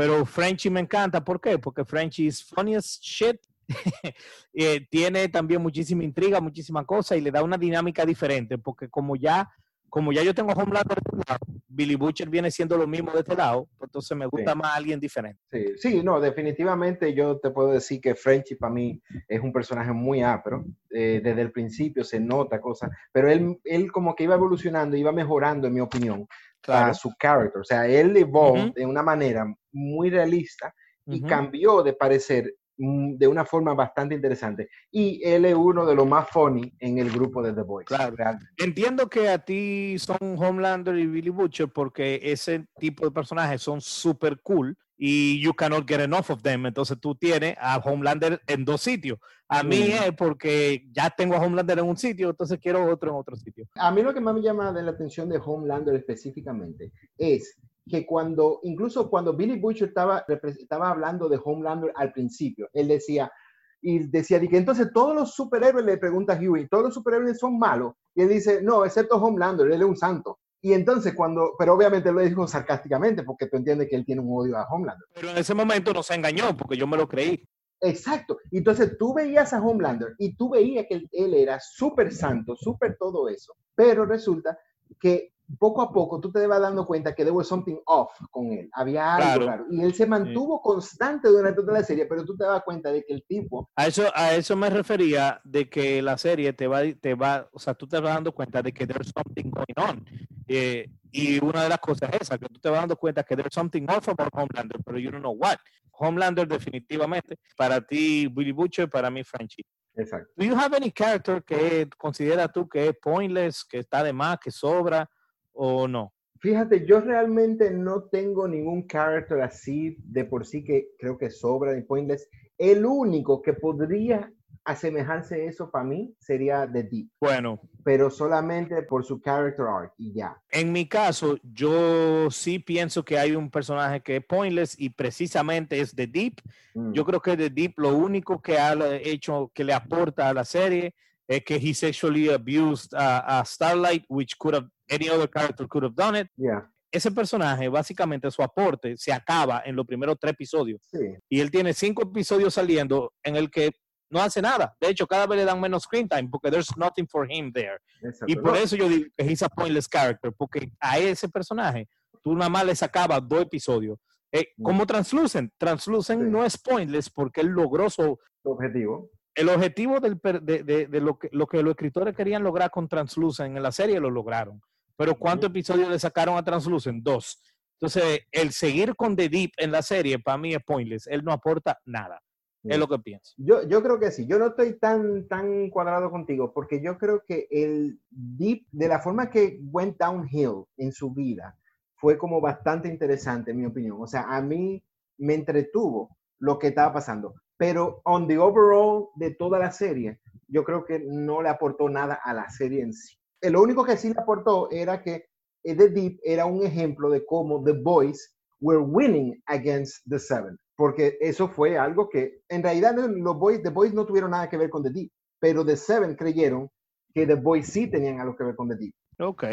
pero 0.00 0.24
Frenchie 0.24 0.70
me 0.70 0.80
encanta, 0.80 1.22
¿por 1.22 1.38
qué? 1.38 1.58
Porque 1.58 1.84
Frenchie 1.84 2.26
es 2.28 2.42
funny 2.42 2.74
as 2.74 2.98
shit, 3.02 3.36
eh, 4.54 4.86
tiene 4.90 5.28
también 5.28 5.60
muchísima 5.60 6.02
intriga, 6.02 6.40
muchísima 6.40 6.86
cosa 6.86 7.18
y 7.18 7.20
le 7.20 7.30
da 7.30 7.42
una 7.42 7.58
dinámica 7.58 8.06
diferente, 8.06 8.56
porque 8.56 8.88
como 8.88 9.14
ya, 9.14 9.46
como 9.90 10.10
ya 10.10 10.22
yo 10.22 10.34
tengo 10.34 10.52
Homelander 10.52 10.96
de 11.02 11.10
este 11.18 11.30
lado, 11.30 11.40
Billy 11.68 11.96
Butcher 11.96 12.30
viene 12.30 12.50
siendo 12.50 12.78
lo 12.78 12.86
mismo 12.86 13.12
de 13.12 13.20
este 13.20 13.34
lado, 13.36 13.68
pues 13.76 13.88
entonces 13.88 14.16
me 14.16 14.24
gusta 14.26 14.52
Sí. 14.52 14.58
más 14.58 14.74
alguien 14.76 14.98
diferente. 15.00 15.38
Sí, 15.50 15.66
sí, 15.76 16.02
no, 16.02 16.18
definitivamente 16.18 17.12
yo 17.12 17.38
te 17.38 17.50
puedo 17.50 17.68
decir 17.72 18.00
que 18.00 18.14
Frenchy 18.14 18.54
para 18.54 18.72
mí 18.72 19.00
es 19.28 19.40
un 19.42 19.52
personaje 19.52 19.92
muy 19.92 20.22
ápero. 20.22 20.64
eh, 20.92 21.20
desde 21.22 21.42
el 21.42 21.52
principio 21.52 22.02
se 22.02 22.18
nota 22.18 22.60
cosas, 22.60 22.90
pero 23.12 23.30
él, 23.30 23.60
él 23.62 23.92
como 23.92 24.16
que 24.16 24.24
iba 24.24 24.34
evolucionando, 24.34 24.96
iba 24.96 25.12
mejorando, 25.12 25.68
en 25.68 25.74
mi 25.74 25.80
opinión, 25.80 26.26
a 26.68 26.94
su 26.94 27.12
character. 27.18 27.60
O 27.60 27.64
sea, 27.64 27.86
él 27.86 28.16
evolved 28.16 28.64
Ujú. 28.66 28.72
de 28.74 28.86
una 28.86 29.02
manera 29.02 29.46
muy 29.72 30.10
realista 30.10 30.74
y 31.06 31.22
cambió 31.22 31.82
de 31.82 31.92
parecer 31.92 32.54
mm, 32.76 33.16
de 33.16 33.26
una 33.26 33.44
forma 33.44 33.74
bastante 33.74 34.14
interesante. 34.14 34.68
Y 34.90 35.20
él 35.24 35.44
es 35.44 35.54
uno 35.54 35.84
de 35.84 35.94
los 35.94 36.06
más 36.06 36.28
funny 36.30 36.72
en 36.78 36.98
el 36.98 37.10
grupo 37.10 37.42
de 37.42 37.52
The 37.52 37.62
Boys. 37.62 37.86
Claro. 37.86 38.14
realmente. 38.16 38.46
Entiendo 38.58 39.08
que 39.08 39.28
a 39.28 39.38
ti 39.38 39.96
son 39.98 40.18
Homelander 40.20 40.96
y 40.96 41.06
Billy 41.06 41.30
Butcher 41.30 41.68
porque 41.68 42.20
ese 42.22 42.66
tipo 42.78 43.04
de 43.04 43.10
personajes 43.10 43.60
son 43.62 43.80
super 43.80 44.40
cool 44.42 44.76
y 45.02 45.40
you 45.40 45.54
cannot 45.54 45.88
get 45.88 45.98
enough 46.00 46.28
of 46.28 46.42
them. 46.42 46.66
Entonces 46.66 46.98
tú 47.00 47.14
tienes 47.14 47.56
a 47.58 47.78
Homelander 47.78 48.38
en 48.46 48.66
dos 48.66 48.82
sitios. 48.82 49.18
A 49.48 49.62
mí 49.62 49.78
Mm. 49.78 50.04
es 50.04 50.12
porque 50.12 50.86
ya 50.92 51.08
tengo 51.08 51.34
a 51.34 51.40
Homelander 51.40 51.78
en 51.78 51.86
un 51.86 51.96
sitio, 51.96 52.28
entonces 52.28 52.58
quiero 52.60 52.84
otro 52.84 53.10
en 53.10 53.16
otro 53.16 53.34
sitio. 53.34 53.66
A 53.76 53.90
mí 53.90 54.02
lo 54.02 54.12
que 54.12 54.20
más 54.20 54.34
me 54.34 54.42
llama 54.42 54.72
de 54.74 54.82
la 54.82 54.90
atención 54.90 55.30
de 55.30 55.40
Homelander 55.42 55.94
específicamente 55.96 56.92
es 57.16 57.58
que 57.88 58.04
cuando, 58.04 58.60
incluso 58.62 59.08
cuando 59.08 59.34
Billy 59.34 59.58
Butcher 59.58 59.88
estaba, 59.88 60.22
estaba 60.28 60.90
hablando 60.90 61.30
de 61.30 61.40
Homelander 61.42 61.92
al 61.96 62.12
principio, 62.12 62.68
él 62.74 62.88
decía, 62.88 63.32
y 63.80 64.00
decía, 64.00 64.38
de 64.38 64.50
que 64.50 64.58
entonces 64.58 64.92
todos 64.92 65.14
los 65.14 65.34
superhéroes 65.34 65.86
le 65.86 65.96
pregunta 65.96 66.34
a 66.34 66.38
Huey, 66.38 66.68
todos 66.68 66.84
los 66.84 66.94
superhéroes 66.94 67.38
son 67.38 67.58
malos, 67.58 67.94
y 68.14 68.20
él 68.20 68.28
dice, 68.28 68.60
no, 68.62 68.84
excepto 68.84 69.16
Homelander, 69.16 69.66
él 69.72 69.80
es 69.80 69.88
un 69.88 69.96
santo. 69.96 70.40
Y 70.62 70.72
entonces 70.74 71.14
cuando, 71.14 71.54
pero 71.58 71.74
obviamente 71.74 72.12
lo 72.12 72.20
dijo 72.20 72.46
sarcásticamente, 72.46 73.22
porque 73.22 73.46
tú 73.46 73.56
entiendes 73.56 73.88
que 73.88 73.96
él 73.96 74.04
tiene 74.04 74.20
un 74.20 74.36
odio 74.36 74.58
a 74.58 74.66
Homelander. 74.68 75.06
Pero 75.14 75.30
en 75.30 75.38
ese 75.38 75.54
momento 75.54 75.92
no 75.92 76.02
se 76.02 76.14
engañó 76.14 76.56
porque 76.56 76.76
yo 76.76 76.86
me 76.86 76.96
lo 76.96 77.08
creí. 77.08 77.48
Exacto. 77.80 78.38
Y 78.50 78.58
Entonces 78.58 78.98
tú 78.98 79.14
veías 79.14 79.52
a 79.52 79.62
Homelander 79.62 80.14
y 80.18 80.34
tú 80.34 80.50
veías 80.50 80.86
que 80.86 80.94
él, 80.94 81.08
él 81.12 81.34
era 81.34 81.58
súper 81.60 82.12
santo, 82.12 82.54
súper 82.56 82.96
todo 82.98 83.28
eso. 83.28 83.54
Pero 83.74 84.04
resulta 84.04 84.58
que 85.00 85.32
poco 85.58 85.82
a 85.82 85.92
poco 85.92 86.20
tú 86.20 86.30
te 86.30 86.46
vas 86.46 86.60
dando 86.60 86.86
cuenta 86.86 87.14
que 87.14 87.24
there 87.24 87.34
was 87.34 87.48
something 87.48 87.76
off 87.86 88.12
con 88.30 88.52
él. 88.52 88.68
Había 88.72 89.14
algo 89.16 89.26
Claro. 89.26 89.46
raro. 89.46 89.66
Y 89.70 89.82
él 89.82 89.94
se 89.94 90.06
mantuvo 90.06 90.60
constante 90.62 91.28
durante 91.28 91.60
toda 91.60 91.74
la 91.74 91.82
serie, 91.84 92.06
pero 92.06 92.24
tú 92.24 92.36
te 92.36 92.44
das 92.44 92.62
cuenta 92.62 92.92
de 92.92 93.04
que 93.04 93.12
el 93.14 93.24
tipo, 93.26 93.68
A 93.76 93.86
eso, 93.86 94.10
a 94.14 94.34
eso 94.34 94.56
me 94.56 94.70
refería 94.70 95.40
de 95.44 95.68
que 95.68 96.00
la 96.02 96.16
serie 96.18 96.52
te 96.52 96.66
va, 96.66 96.80
te 97.00 97.14
va, 97.14 97.48
o 97.52 97.58
sea, 97.58 97.74
tú 97.74 97.86
te 97.86 97.98
vas 98.00 98.14
dando 98.14 98.32
cuenta 98.32 98.62
de 98.62 98.72
que 98.72 98.86
there's 98.86 99.12
something 99.14 99.50
going 99.50 99.88
on. 99.88 100.04
Eh, 100.46 100.88
y 101.12 101.42
una 101.44 101.64
de 101.64 101.68
las 101.68 101.78
cosas 101.78 102.10
es 102.12 102.22
esa, 102.22 102.38
que 102.38 102.46
tú 102.46 102.60
te 102.60 102.68
vas 102.70 102.80
dando 102.80 102.96
cuenta 102.96 103.22
que 103.24 103.34
there's 103.34 103.52
something 103.52 103.84
off 103.88 104.08
about 104.08 104.30
Homelander, 104.32 104.80
pero 104.84 104.98
you 104.98 105.10
don't 105.10 105.22
know 105.22 105.34
what. 105.36 105.56
Homelander 105.92 106.46
definitivamente, 106.46 107.36
para 107.56 107.80
ti 107.80 108.26
Billy 108.28 108.52
Butcher, 108.52 108.88
para 108.88 109.10
mí 109.10 109.22
Franchi. 109.24 109.62
exacto. 109.96 110.30
Do 110.36 110.44
you 110.46 110.54
have 110.56 110.74
any 110.74 110.90
character 110.92 111.42
que 111.42 111.88
consideras 111.98 112.52
tú 112.52 112.68
que 112.68 112.88
es 112.88 112.96
pointless, 113.02 113.64
que 113.64 113.78
está 113.80 114.02
de 114.02 114.12
más, 114.12 114.38
que 114.38 114.50
sobra 114.50 115.08
o 115.52 115.88
no? 115.88 116.12
Fíjate, 116.40 116.86
yo 116.86 117.00
realmente 117.00 117.70
no 117.70 118.04
tengo 118.04 118.48
ningún 118.48 118.86
character 118.86 119.42
así 119.42 119.96
de 120.04 120.24
por 120.24 120.46
sí 120.46 120.64
que 120.64 120.88
creo 120.98 121.18
que 121.18 121.30
sobra 121.30 121.72
de 121.72 121.82
Pointless. 121.82 122.30
El 122.56 122.86
único 122.86 123.42
que 123.42 123.52
podría 123.52 124.32
asemejarse 124.64 125.34
a 125.34 125.44
eso 125.44 125.70
para 125.70 125.84
mí 125.84 126.14
sería 126.18 126.70
The 126.70 126.82
Deep, 126.84 127.08
Bueno, 127.20 127.60
pero 127.82 128.10
solamente 128.10 128.82
por 128.82 129.04
su 129.04 129.20
character 129.20 129.66
arc 129.66 129.94
y 129.98 130.12
ya. 130.12 130.36
En 130.50 130.72
mi 130.72 130.86
caso, 130.86 131.38
yo 131.42 132.30
sí 132.30 132.58
pienso 132.58 133.04
que 133.04 133.18
hay 133.18 133.34
un 133.34 133.50
personaje 133.50 134.00
que 134.00 134.16
es 134.16 134.24
pointless 134.24 134.78
y 134.78 134.90
precisamente 134.90 135.80
es 135.80 135.94
The 135.94 136.06
Deep. 136.06 136.40
Mm. 136.74 136.92
Yo 136.92 137.04
creo 137.04 137.20
que 137.20 137.36
The 137.36 137.50
Deep 137.50 137.78
lo 137.78 137.96
único 137.96 138.40
que 138.40 138.58
ha 138.58 138.74
hecho, 139.02 139.50
que 139.54 139.64
le 139.64 139.72
aporta 139.72 140.28
a 140.28 140.34
la 140.34 140.44
serie 140.44 140.94
es 141.30 141.44
que 141.44 141.56
he 141.56 141.72
sexually 141.72 142.28
abused 142.28 142.92
a, 142.92 143.38
a 143.40 143.44
Starlight, 143.44 144.04
which 144.08 144.36
could 144.36 144.54
have, 144.56 144.66
any 144.88 145.08
other 145.08 145.28
character 145.30 145.66
could 145.68 145.84
have 145.84 145.94
done 145.94 146.16
it. 146.18 146.26
Ya, 146.36 146.68
Ese 146.92 147.10
personaje, 147.12 147.68
básicamente 147.68 148.28
su 148.32 148.42
aporte 148.42 148.96
se 148.96 149.12
acaba 149.12 149.62
en 149.64 149.76
los 149.76 149.86
primeros 149.86 150.16
tres 150.18 150.32
episodios 150.32 150.80
sí, 150.90 150.98
y 151.28 151.38
él 151.40 151.48
tiene 151.48 151.72
cinco 151.72 152.02
episodios 152.02 152.54
saliendo 152.54 153.12
en 153.22 153.36
el 153.36 153.48
que 153.48 153.70
no 154.10 154.20
hace 154.20 154.42
nada. 154.42 154.74
De 154.80 154.88
hecho, 154.88 155.06
cada 155.06 155.24
vez 155.28 155.38
le 155.38 155.44
dan 155.44 155.60
menos 155.60 155.84
screen 155.84 156.08
time 156.08 156.28
porque 156.28 156.50
there's 156.50 156.76
nothing 156.76 157.06
for 157.06 157.30
him 157.30 157.52
there. 157.52 157.78
exacto. 158.02 158.26
Y 158.26 158.34
por 158.34 158.56
eso 158.56 158.74
yo 158.74 158.88
digo 158.88 159.06
que 159.16 159.24
he's 159.24 159.40
a 159.42 159.48
pointless 159.48 159.86
character, 159.88 160.32
porque 160.36 160.72
a 160.80 160.98
ese 160.98 161.28
personaje 161.28 161.86
tú 162.24 162.34
nada 162.34 162.48
más 162.50 162.64
le 162.66 162.74
sacabas 162.74 163.20
dos 163.28 163.42
episodios. 163.42 163.96
Eh, 164.32 164.46
Mm. 164.56 164.62
como 164.64 164.84
Translucent, 164.86 165.52
Translucent 165.58 166.22
Sí. 166.24 166.28
no 166.28 166.44
es 166.44 166.58
pointless 166.58 167.08
porque 167.08 167.40
él 167.42 167.48
logró 167.48 167.88
su 167.88 168.18
objetivo. 168.44 169.10
El 169.34 169.48
objetivo 169.48 170.00
del, 170.00 170.18
de, 170.42 170.62
de- 170.64 170.86
de 170.86 171.00
lo, 171.00 171.18
que, 171.18 171.28
lo 171.32 171.46
que 171.46 171.62
los 171.62 171.70
escritores 171.72 172.14
querían 172.16 172.42
lograr 172.42 172.70
con 172.70 172.88
Translucent 172.88 173.56
en 173.56 173.62
la 173.62 173.72
serie 173.72 174.00
lo 174.00 174.10
lograron. 174.10 174.60
Pero 174.96 175.14
¿cuántos 175.18 175.50
episodios 175.50 175.88
le 175.88 175.98
sacaron 175.98 176.36
a 176.36 176.44
Translucent? 176.44 177.02
Dos. 177.02 177.42
Entonces, 177.80 178.20
el 178.30 178.52
seguir 178.52 178.94
con 178.94 179.16
The 179.16 179.28
Deep 179.30 179.52
en 179.56 179.72
la 179.72 179.80
serie 179.80 180.18
para 180.18 180.36
mí 180.36 180.52
es 180.54 180.62
pointless. 180.62 181.06
Él 181.06 181.24
no 181.24 181.32
aporta 181.32 181.78
nada. 181.86 182.20
Sí. 182.62 182.68
Es 182.70 182.78
lo 182.78 182.86
que 182.86 182.98
pienso. 182.98 183.32
Yo, 183.38 183.66
yo 183.66 183.82
creo 183.82 183.98
que 183.98 184.10
sí. 184.10 184.26
Yo 184.26 184.38
no 184.38 184.48
estoy 184.48 184.78
tan, 184.78 185.26
tan 185.26 185.70
cuadrado 185.70 186.10
contigo 186.10 186.52
porque 186.52 186.82
yo 186.82 186.98
creo 186.98 187.22
que 187.26 187.46
el 187.50 187.98
Deep, 188.10 188.66
de 188.70 188.88
la 188.88 188.98
forma 189.00 189.30
que 189.30 189.58
went 189.62 189.96
downhill 189.96 190.64
en 190.76 190.92
su 190.92 191.10
vida, 191.14 191.56
fue 191.94 192.18
como 192.18 192.38
bastante 192.42 192.88
interesante, 192.88 193.52
en 193.52 193.58
mi 193.60 193.64
opinión. 193.64 193.96
O 193.98 194.06
sea, 194.06 194.24
a 194.28 194.42
mí 194.42 194.84
me 195.16 195.32
entretuvo 195.34 196.18
lo 196.40 196.58
que 196.58 196.68
estaba 196.68 196.92
pasando. 196.94 197.34
Pero 197.56 198.00
on 198.04 198.26
the 198.26 198.38
overall 198.38 199.10
de 199.16 199.34
toda 199.34 199.58
la 199.58 199.70
serie, 199.70 200.18
yo 200.48 200.64
creo 200.64 200.84
que 200.84 200.98
no 200.98 201.42
le 201.42 201.48
aportó 201.48 201.88
nada 201.88 202.20
a 202.24 202.34
la 202.34 202.48
serie 202.48 202.82
en 202.82 202.92
sí. 202.92 203.16
Lo 203.42 203.62
único 203.62 203.84
que 203.84 203.96
sí 203.96 204.08
le 204.08 204.20
aportó 204.20 204.70
era 204.70 205.02
que 205.02 205.26
eh, 205.62 205.74
The 205.74 205.88
Deep 205.90 206.20
era 206.24 206.46
un 206.46 206.64
ejemplo 206.64 207.10
de 207.10 207.24
cómo 207.24 207.62
The 207.62 207.72
Boys 207.72 208.34
were 208.60 208.82
winning 208.82 209.40
against 209.46 210.02
The 210.08 210.18
Seven. 210.18 210.58
Porque 210.76 211.18
eso 211.20 211.48
fue 211.48 211.78
algo 211.78 212.08
que 212.08 212.40
en 212.48 212.62
realidad 212.62 212.94
los 212.96 213.38
Boys, 213.38 213.62
The 213.62 213.68
Boys 213.68 213.92
no 213.92 214.06
tuvieron 214.06 214.30
nada 214.30 214.48
que 214.48 214.56
ver 214.56 214.70
con 214.70 214.82
The 214.82 214.90
Deep, 214.90 215.10
pero 215.38 215.64
The 215.64 215.76
Seven 215.76 216.16
creyeron 216.16 216.70
que 217.14 217.26
The 217.26 217.34
Boys 217.34 217.66
sí 217.66 217.86
tenían 217.86 218.20
algo 218.20 218.36
que 218.36 218.44
ver 218.44 218.56
con 218.56 218.68
The 218.68 218.76
Deep. 218.76 218.94
Ok. 219.18 219.44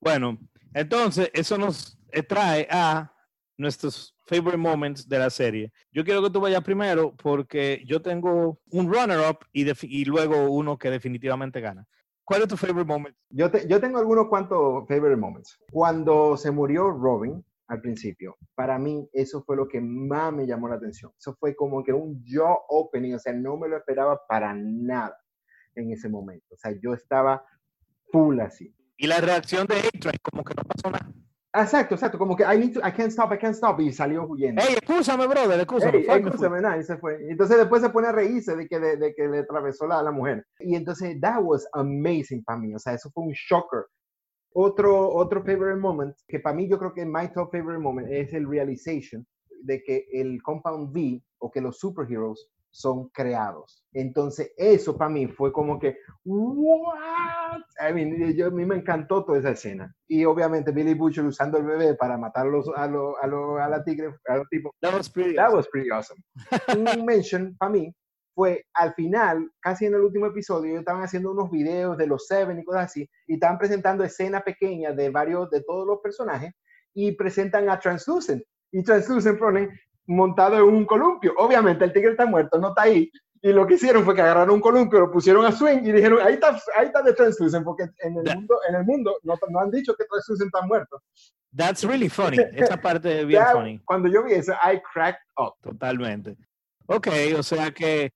Bueno, 0.00 0.38
entonces 0.74 1.30
eso 1.32 1.56
nos 1.56 1.96
trae 2.28 2.66
a 2.70 3.12
nuestros 3.56 4.16
favorite 4.32 4.56
moments 4.56 5.08
de 5.08 5.18
la 5.18 5.28
serie. 5.30 5.72
Yo 5.92 6.04
quiero 6.04 6.22
que 6.22 6.30
tú 6.30 6.40
vayas 6.40 6.62
primero 6.62 7.14
porque 7.16 7.82
yo 7.86 8.00
tengo 8.00 8.58
un 8.70 8.92
runner-up 8.92 9.40
y, 9.52 10.04
luego 10.04 10.50
uno 10.50 10.78
que 10.78 10.90
definitivamente 10.90 11.60
gana. 11.60 11.86
¿Cuál 12.24 12.42
es 12.42 12.48
tu 12.48 12.56
favorite 12.56 12.88
moment? 12.88 13.16
Yo, 13.28 13.50
te- 13.50 13.66
yo 13.68 13.80
tengo 13.80 13.98
algunos 13.98 14.28
cuantos 14.28 14.86
favorite 14.88 15.16
moments. 15.16 15.58
Cuando 15.70 16.36
se 16.36 16.50
murió 16.50 16.90
Robin 16.90 17.44
al 17.68 17.80
principio, 17.80 18.36
para 18.54 18.78
mí 18.78 19.08
eso 19.12 19.42
fue 19.44 19.56
lo 19.56 19.68
que 19.68 19.80
más 19.80 20.32
me 20.32 20.46
llamó 20.46 20.68
la 20.68 20.76
atención. 20.76 21.12
Eso 21.18 21.36
fue 21.38 21.54
como 21.54 21.82
que 21.82 21.92
un 21.92 22.24
jaw 22.24 22.56
opening, 22.68 23.14
o 23.14 23.18
sea, 23.18 23.32
no 23.32 23.56
me 23.56 23.68
lo 23.68 23.76
esperaba 23.76 24.18
para 24.28 24.54
nada 24.54 25.18
en 25.74 25.90
ese 25.92 26.08
momento. 26.08 26.46
O 26.54 26.56
sea, 26.56 26.72
yo 26.80 26.94
estaba 26.94 27.44
full 28.10 28.40
así. 28.40 28.74
Y 28.96 29.06
la 29.06 29.20
reacción 29.20 29.66
de 29.66 29.76
A-Train, 29.76 30.18
como 30.22 30.44
que 30.44 30.54
no 30.54 30.62
pasó 30.62 30.90
nada. 30.90 31.12
Exacto, 31.54 31.96
exacto, 31.96 32.18
como 32.18 32.34
que 32.34 32.44
I 32.44 32.56
need 32.58 32.72
to, 32.72 32.80
I 32.80 32.90
can't 32.90 33.10
stop, 33.10 33.30
I 33.32 33.38
can't 33.38 33.54
stop, 33.54 33.78
y 33.80 33.92
salió 33.92 34.26
huyendo. 34.26 34.62
Ey, 34.62 34.74
escúchame, 34.74 35.26
brother, 35.26 35.60
escúchame. 35.60 35.98
Ey, 35.98 36.22
escúchame, 36.24 36.62
nada, 36.62 36.78
y 36.78 36.82
se 36.82 36.96
fue. 36.96 37.18
Entonces 37.28 37.58
después 37.58 37.82
se 37.82 37.90
pone 37.90 38.08
a 38.08 38.12
reírse 38.12 38.56
de 38.56 38.66
que, 38.66 38.80
de, 38.80 38.96
de 38.96 39.14
que 39.14 39.28
le 39.28 39.40
atravesó 39.40 39.86
la, 39.86 40.02
la 40.02 40.10
mujer. 40.10 40.46
Y 40.60 40.76
entonces, 40.76 41.20
that 41.20 41.42
was 41.42 41.68
amazing 41.74 42.42
para 42.44 42.58
mí. 42.58 42.74
O 42.74 42.78
sea, 42.78 42.94
eso 42.94 43.10
fue 43.10 43.24
un 43.24 43.32
shocker. 43.32 43.84
Otro, 44.54 45.10
otro 45.10 45.42
favorite 45.42 45.78
moment, 45.78 46.16
que 46.26 46.40
para 46.40 46.56
mí 46.56 46.68
yo 46.68 46.78
creo 46.78 46.94
que 46.94 47.04
my 47.04 47.28
top 47.34 47.50
favorite 47.50 47.82
moment 47.82 48.08
es 48.10 48.32
el 48.32 48.48
realization 48.48 49.26
de 49.62 49.82
que 49.82 50.06
el 50.12 50.42
Compound 50.42 50.90
V 50.94 51.22
o 51.38 51.50
que 51.50 51.60
los 51.60 51.78
superheroes 51.78 52.48
son 52.72 53.08
creados. 53.10 53.84
Entonces, 53.92 54.52
eso 54.56 54.96
para 54.96 55.10
mí 55.10 55.28
fue 55.28 55.52
como 55.52 55.78
que, 55.78 55.98
¿what? 56.24 57.60
I 57.88 57.92
mean, 57.92 58.34
yo, 58.34 58.46
a 58.46 58.50
mí 58.50 58.64
me 58.64 58.76
encantó 58.76 59.24
toda 59.24 59.38
esa 59.38 59.50
escena. 59.50 59.94
Y 60.08 60.24
obviamente 60.24 60.72
Billy 60.72 60.94
Butcher 60.94 61.24
usando 61.24 61.58
el 61.58 61.64
bebé 61.64 61.94
para 61.94 62.16
matar 62.16 62.46
a, 62.46 62.50
los, 62.50 62.68
a, 62.74 62.86
los- 62.86 63.14
a, 63.22 63.26
los- 63.26 63.60
a 63.60 63.68
la 63.68 63.84
tigre, 63.84 64.14
a 64.26 64.36
los 64.38 64.48
tipos. 64.48 64.72
That 64.80 64.94
was 64.94 65.08
pretty 65.10 65.34
That 65.36 65.46
awesome. 65.48 65.56
was 65.58 65.68
pretty 65.68 65.90
awesome. 65.90 66.20
Un 66.96 67.04
mention 67.04 67.54
para 67.58 67.70
mí 67.72 67.94
fue 68.34 68.64
al 68.72 68.94
final, 68.94 69.50
casi 69.60 69.84
en 69.84 69.94
el 69.94 70.00
último 70.00 70.24
episodio, 70.26 70.70
ellos 70.70 70.80
estaban 70.80 71.02
haciendo 71.02 71.32
unos 71.32 71.50
videos 71.50 71.98
de 71.98 72.06
los 72.06 72.26
Seven 72.26 72.58
y 72.58 72.64
cosas 72.64 72.84
así, 72.86 73.06
y 73.26 73.34
estaban 73.34 73.58
presentando 73.58 74.02
escenas 74.04 74.42
pequeñas 74.42 74.96
de 74.96 75.10
varios, 75.10 75.50
de 75.50 75.62
todos 75.62 75.86
los 75.86 75.98
personajes, 76.00 76.50
y 76.94 77.12
presentan 77.12 77.68
a 77.68 77.78
Translucent. 77.78 78.42
Y 78.72 78.82
Translucent 78.82 79.38
ponen 79.38 79.68
montado 80.06 80.56
en 80.56 80.64
un 80.64 80.84
columpio. 80.84 81.34
Obviamente 81.38 81.84
el 81.84 81.92
tigre 81.92 82.12
está 82.12 82.26
muerto, 82.26 82.58
no 82.58 82.68
está 82.68 82.82
ahí. 82.82 83.10
Y 83.44 83.52
lo 83.52 83.66
que 83.66 83.74
hicieron 83.74 84.04
fue 84.04 84.14
que 84.14 84.22
agarraron 84.22 84.54
un 84.54 84.60
columpio, 84.60 85.00
lo 85.00 85.10
pusieron 85.10 85.44
a 85.44 85.50
swing 85.50 85.78
y 85.84 85.90
dijeron, 85.90 86.20
ahí 86.22 86.34
está, 86.34 86.56
ahí 86.76 86.86
está 86.86 87.02
de 87.02 87.12
Translucent, 87.12 87.64
porque 87.64 87.88
en 87.98 88.16
el 88.16 88.36
mundo, 88.36 88.56
en 88.68 88.74
el 88.76 88.84
mundo 88.84 89.18
no, 89.24 89.34
no 89.50 89.60
han 89.60 89.70
dicho 89.70 89.94
que 89.96 90.04
Translucent 90.04 90.46
está 90.54 90.64
muerto. 90.64 91.02
That's 91.54 91.82
really 91.84 92.08
funny. 92.08 92.38
Esa 92.54 92.76
parte 92.76 93.20
es 93.20 93.26
bien 93.26 93.42
Ya, 93.42 93.52
funny. 93.52 93.80
Cuando 93.84 94.08
yo 94.08 94.22
vi 94.22 94.34
eso, 94.34 94.52
I 94.52 94.80
cracked 94.92 95.22
up. 95.38 95.54
Totalmente. 95.60 96.36
Ok, 96.86 97.08
o 97.36 97.42
sea 97.42 97.72
que, 97.72 98.12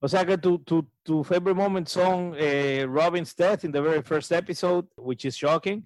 o 0.00 0.06
sea 0.06 0.24
que 0.24 0.38
tu, 0.38 0.60
tu, 0.60 0.88
tu 1.02 1.24
favorite 1.24 1.56
moments 1.56 1.90
son 1.90 2.32
eh, 2.38 2.86
Robin's 2.88 3.34
death 3.34 3.64
in 3.64 3.72
the 3.72 3.80
very 3.80 4.00
first 4.00 4.30
episode, 4.30 4.86
which 4.96 5.24
is 5.24 5.34
shocking. 5.36 5.84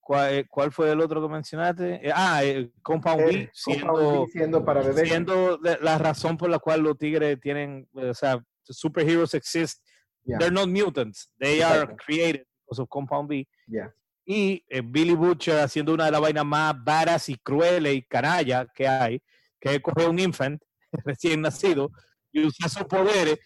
¿Cuál, 0.00 0.34
eh, 0.34 0.46
cuál 0.48 0.70
fue 0.70 0.92
el 0.92 1.00
otro 1.00 1.20
que 1.20 1.28
mencionaste? 1.28 2.06
Eh, 2.06 2.12
ah, 2.14 2.44
eh, 2.44 2.70
Compound 2.82 3.24
B, 3.24 3.50
siendo, 3.52 4.64
para 4.64 4.82
bebés. 4.82 5.08
siendo 5.08 5.58
la 5.58 5.98
razón 5.98 6.36
por 6.36 6.48
la 6.48 6.60
cual 6.60 6.82
los 6.82 6.96
tigres 6.96 7.40
tienen, 7.40 7.88
o 7.92 8.14
sea, 8.14 8.40
superheroes 8.62 9.34
exist. 9.34 9.84
Yeah. 10.24 10.38
They're 10.38 10.52
not 10.52 10.68
mutants. 10.68 11.28
They 11.40 11.60
are 11.60 11.96
created 11.96 12.46
because 12.64 12.80
of 12.80 12.88
Compound 12.88 13.28
B. 13.28 13.48
Yeah. 13.66 13.92
Y 14.24 14.62
Billy 14.84 15.16
Butcher 15.16 15.58
haciendo 15.58 15.92
una 15.92 16.04
de 16.04 16.12
las 16.12 16.20
vainas 16.20 16.44
más 16.44 16.74
varas 16.84 17.28
y 17.28 17.34
crueles 17.34 17.94
y 17.94 18.02
canalla 18.02 18.66
que 18.72 18.86
hay, 18.86 19.20
que 19.58 19.74
es 19.74 19.80
coger 19.80 20.08
un 20.08 20.20
infant 20.20 20.62
recién 21.04 21.40
nacido 21.40 21.90
y 22.32 22.44
usar 22.44 22.70
sus 22.70 22.84
poderes 22.84 23.38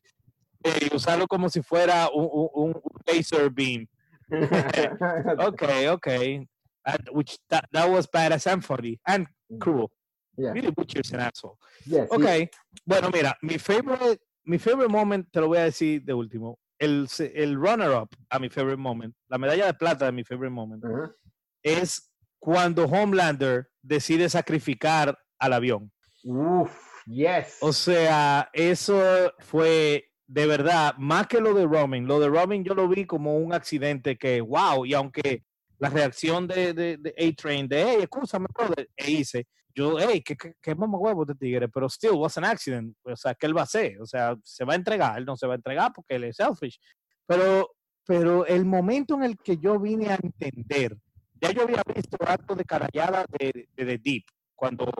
eh, 0.62 0.88
y 0.90 0.94
usarlo 0.96 1.26
como 1.26 1.48
si 1.48 1.62
fuera 1.62 2.08
un, 2.12 2.28
un, 2.32 2.72
un 2.74 2.82
laser 3.06 3.50
beam. 3.50 3.86
Okay, 5.38 5.88
okay. 5.88 6.46
And 6.86 7.08
which 7.12 7.38
that, 7.50 7.66
that 7.72 7.88
was 7.90 8.06
badass 8.06 8.50
and 8.50 8.64
funny 8.64 8.98
and 9.06 9.26
cruel. 9.60 9.90
Yeah. 10.36 10.52
Billy 10.52 10.70
Butcher's 10.70 11.12
an 11.12 11.20
asshole. 11.20 11.58
Yes, 11.86 12.08
sí. 12.10 12.16
Ok, 12.16 12.50
bueno, 12.84 13.10
mira, 13.10 13.36
mi 13.42 13.58
favorite, 13.58 14.20
mi 14.44 14.58
favorite 14.58 14.90
moment, 14.90 15.30
te 15.30 15.40
lo 15.40 15.48
voy 15.48 15.58
a 15.58 15.64
decir 15.64 16.02
de 16.04 16.12
último. 16.12 16.58
El, 16.78 17.06
el 17.34 17.54
runner-up 17.54 18.08
a 18.30 18.38
mi 18.38 18.48
favorite 18.48 18.80
moment, 18.80 19.14
la 19.28 19.38
medalla 19.38 19.66
de 19.66 19.74
plata 19.74 20.06
de 20.06 20.12
mi 20.12 20.24
favorite 20.24 20.52
moment, 20.52 20.84
Ajá. 20.84 21.14
es 21.62 22.10
cuando 22.40 22.84
Homelander 22.86 23.68
decide 23.80 24.28
sacrificar 24.28 25.16
al 25.38 25.52
avión. 25.52 25.92
Uf, 26.24 26.83
yes. 27.06 27.58
O 27.60 27.72
sea, 27.72 28.50
eso 28.52 29.32
fue 29.38 30.10
de 30.26 30.46
verdad, 30.46 30.94
más 30.98 31.26
que 31.26 31.40
lo 31.40 31.54
de 31.54 31.66
Robin. 31.66 32.06
Lo 32.06 32.18
de 32.18 32.28
Robin 32.28 32.64
yo 32.64 32.74
lo 32.74 32.88
vi 32.88 33.04
como 33.04 33.36
un 33.36 33.52
accidente 33.52 34.16
que, 34.16 34.40
wow, 34.40 34.84
y 34.84 34.94
aunque 34.94 35.44
la 35.78 35.90
reacción 35.90 36.46
de, 36.46 36.72
de, 36.72 36.96
de 36.96 37.14
A-Train, 37.18 37.68
de, 37.68 37.82
hey, 37.82 37.98
escúchame, 38.02 38.46
brother, 38.54 38.88
e 38.96 39.10
hice, 39.10 39.46
yo, 39.74 39.98
hey, 39.98 40.22
qué, 40.22 40.36
qué, 40.36 40.54
qué 40.60 40.72
huevo 40.72 41.24
de 41.24 41.34
tigre, 41.34 41.68
pero 41.68 41.88
still 41.88 42.12
was 42.12 42.38
an 42.38 42.44
accident, 42.44 42.96
o 43.02 43.16
sea, 43.16 43.34
¿qué 43.34 43.46
él 43.46 43.56
va 43.56 43.62
a 43.62 43.64
hacer? 43.64 44.00
O 44.00 44.06
sea, 44.06 44.36
se 44.42 44.64
va 44.64 44.72
a 44.72 44.76
entregar, 44.76 45.18
él 45.18 45.24
no 45.24 45.36
se 45.36 45.46
va 45.46 45.54
a 45.54 45.56
entregar 45.56 45.92
porque 45.92 46.14
él 46.14 46.24
es 46.24 46.36
selfish, 46.36 46.78
pero, 47.26 47.70
pero 48.06 48.46
el 48.46 48.64
momento 48.64 49.14
en 49.16 49.24
el 49.24 49.36
que 49.36 49.58
yo 49.58 49.78
vine 49.78 50.08
a 50.10 50.18
entender, 50.22 50.96
ya 51.40 51.50
yo 51.50 51.62
había 51.62 51.82
visto 51.94 52.16
actos 52.26 52.56
de 52.56 52.64
carallada 52.64 53.26
de, 53.38 53.68
de, 53.76 53.84
de 53.84 53.98
Deep, 53.98 54.24
cuando 54.54 54.90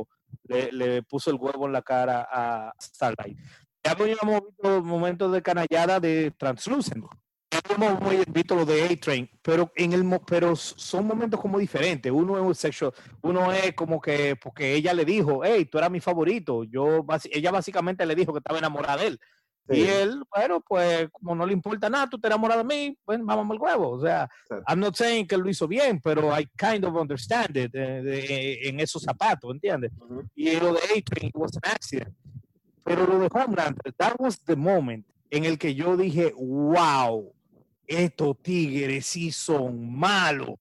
le, 0.45 0.73
le, 0.73 1.03
puso 1.03 1.31
el 1.31 1.37
huevo 1.37 1.67
en 1.67 1.73
la 1.73 1.83
cara 1.83 2.29
a 2.31 2.73
Starlight. 2.81 3.39
Ya 3.85 3.91
habíamos 3.91 4.41
visto 4.47 4.83
momentos 4.83 5.33
de 5.33 5.43
canallada 5.43 6.01
de 6.01 6.31
Translucent. 6.39 7.05
Ya 7.51 7.61
habíamos 7.63 8.27
visto 8.33 8.57
lo 8.57 8.65
de 8.65 8.83
A-Train, 8.83 9.31
pero, 9.43 9.71
en 9.77 9.93
el, 9.93 10.21
pero 10.27 10.57
son 10.57 11.07
momentos 11.07 11.41
como 11.41 11.59
diferentes. 11.59 12.11
Uno 12.11 12.37
es 12.37 12.43
un 12.43 12.55
sexual, 12.55 12.93
uno 13.23 13.53
es 13.53 13.75
como 13.75 14.01
que, 14.01 14.37
porque 14.37 14.75
ella 14.75 14.93
le 14.93 15.05
dijo, 15.05 15.43
hey, 15.45 15.67
tú 15.67 15.79
eras 15.79 15.91
mi 15.91 16.01
favorito. 16.01 16.65
Yo, 16.65 17.05
ella 17.31 17.51
básicamente 17.51 18.07
le 18.07 18.15
dijo 18.15 18.33
que 18.33 18.39
estaba 18.39 18.59
enamorada 18.59 18.97
de 18.97 19.07
él. 19.09 19.21
Sí. 19.69 19.81
Y 19.81 19.83
él, 19.85 20.23
bueno, 20.35 20.61
pues 20.61 21.09
como 21.11 21.35
no 21.35 21.47
le 21.47 21.55
importa 21.55 21.89
nada, 21.89 22.09
tú 22.09 22.19
te 22.19 22.27
enamoras 22.27 22.59
de 22.59 22.65
mí, 22.65 22.99
pues 23.05 23.19
vamos 23.23 23.51
al 23.51 23.61
huevo. 23.61 23.91
O 23.91 24.01
sea, 24.01 24.29
sí. 24.49 24.55
I'm 24.69 24.81
not 24.81 24.95
saying 24.95 25.27
que 25.27 25.39
lo 25.39 25.49
hizo 25.49 25.67
bien, 25.67 26.01
pero 26.01 26.39
I 26.39 26.47
kind 26.57 26.85
of 26.85 26.95
understand 26.95 27.57
it 27.57 27.75
eh, 27.75 28.03
de, 28.03 28.69
en 28.69 28.81
esos 28.81 29.03
zapatos, 29.03 29.51
¿entiendes? 29.51 29.91
Uh 29.99 30.05
-huh. 30.05 30.29
Y 30.35 30.61
lo 30.61 30.75
de 30.75 30.81
A-Train 30.81 31.31
was 31.35 31.57
an 31.57 31.73
accident. 31.73 32.15
Pero 32.85 33.07
lo 33.07 33.19
de 33.19 33.29
Homelander, 33.33 33.93
that 33.97 34.15
was 34.19 34.39
the 34.45 34.57
moment 34.57 35.07
en 35.31 35.45
el 35.45 35.59
que 35.59 35.75
yo 35.75 35.97
dije, 35.97 36.33
wow, 36.37 37.33
estos 37.87 38.37
tigres 38.43 39.07
sí 39.07 39.33
son 39.33 39.91
malos. 39.99 40.57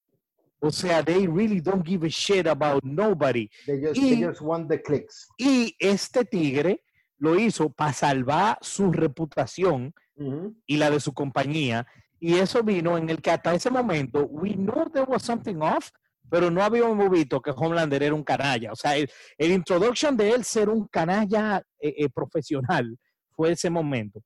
O 0.60 0.70
sea, 0.70 1.02
they 1.02 1.26
really 1.26 1.60
don't 1.60 1.86
give 1.86 2.06
a 2.06 2.08
shit 2.08 2.46
about 2.46 2.82
nobody. 2.82 3.50
They 3.66 3.80
just, 3.80 4.00
y, 4.00 4.14
they 4.14 4.22
just 4.22 4.40
want 4.40 4.68
the 4.68 4.80
clicks. 4.80 5.28
Y 5.36 5.76
este 5.78 6.24
tigre 6.24 6.82
lo 7.24 7.38
hizo 7.38 7.70
para 7.70 7.92
salvar 7.92 8.58
su 8.60 8.92
reputación 8.92 9.94
uh 10.16 10.24
-huh. 10.24 10.54
y 10.66 10.76
la 10.76 10.90
de 10.90 11.00
su 11.00 11.12
compañía. 11.12 11.86
Y 12.20 12.34
eso 12.34 12.62
vino 12.62 12.96
en 12.96 13.08
el 13.10 13.20
que 13.20 13.30
hasta 13.30 13.54
ese 13.54 13.70
momento, 13.70 14.26
we 14.26 14.54
knew 14.54 14.88
there 14.92 15.06
was 15.08 15.22
something 15.22 15.56
off, 15.56 15.90
pero 16.30 16.50
no 16.50 16.62
habíamos 16.62 17.10
visto 17.10 17.40
que 17.40 17.50
Homelander 17.50 18.02
era 18.02 18.14
un 18.14 18.22
canalla. 18.22 18.72
O 18.72 18.76
sea, 18.76 18.96
el, 18.96 19.10
el 19.38 19.50
introduction 19.52 20.16
de 20.16 20.30
él 20.30 20.44
ser 20.44 20.68
un 20.68 20.86
canalla 20.88 21.62
eh, 21.80 21.94
eh, 21.98 22.08
profesional 22.08 22.96
fue 23.30 23.52
ese 23.52 23.70
momento. 23.70 24.20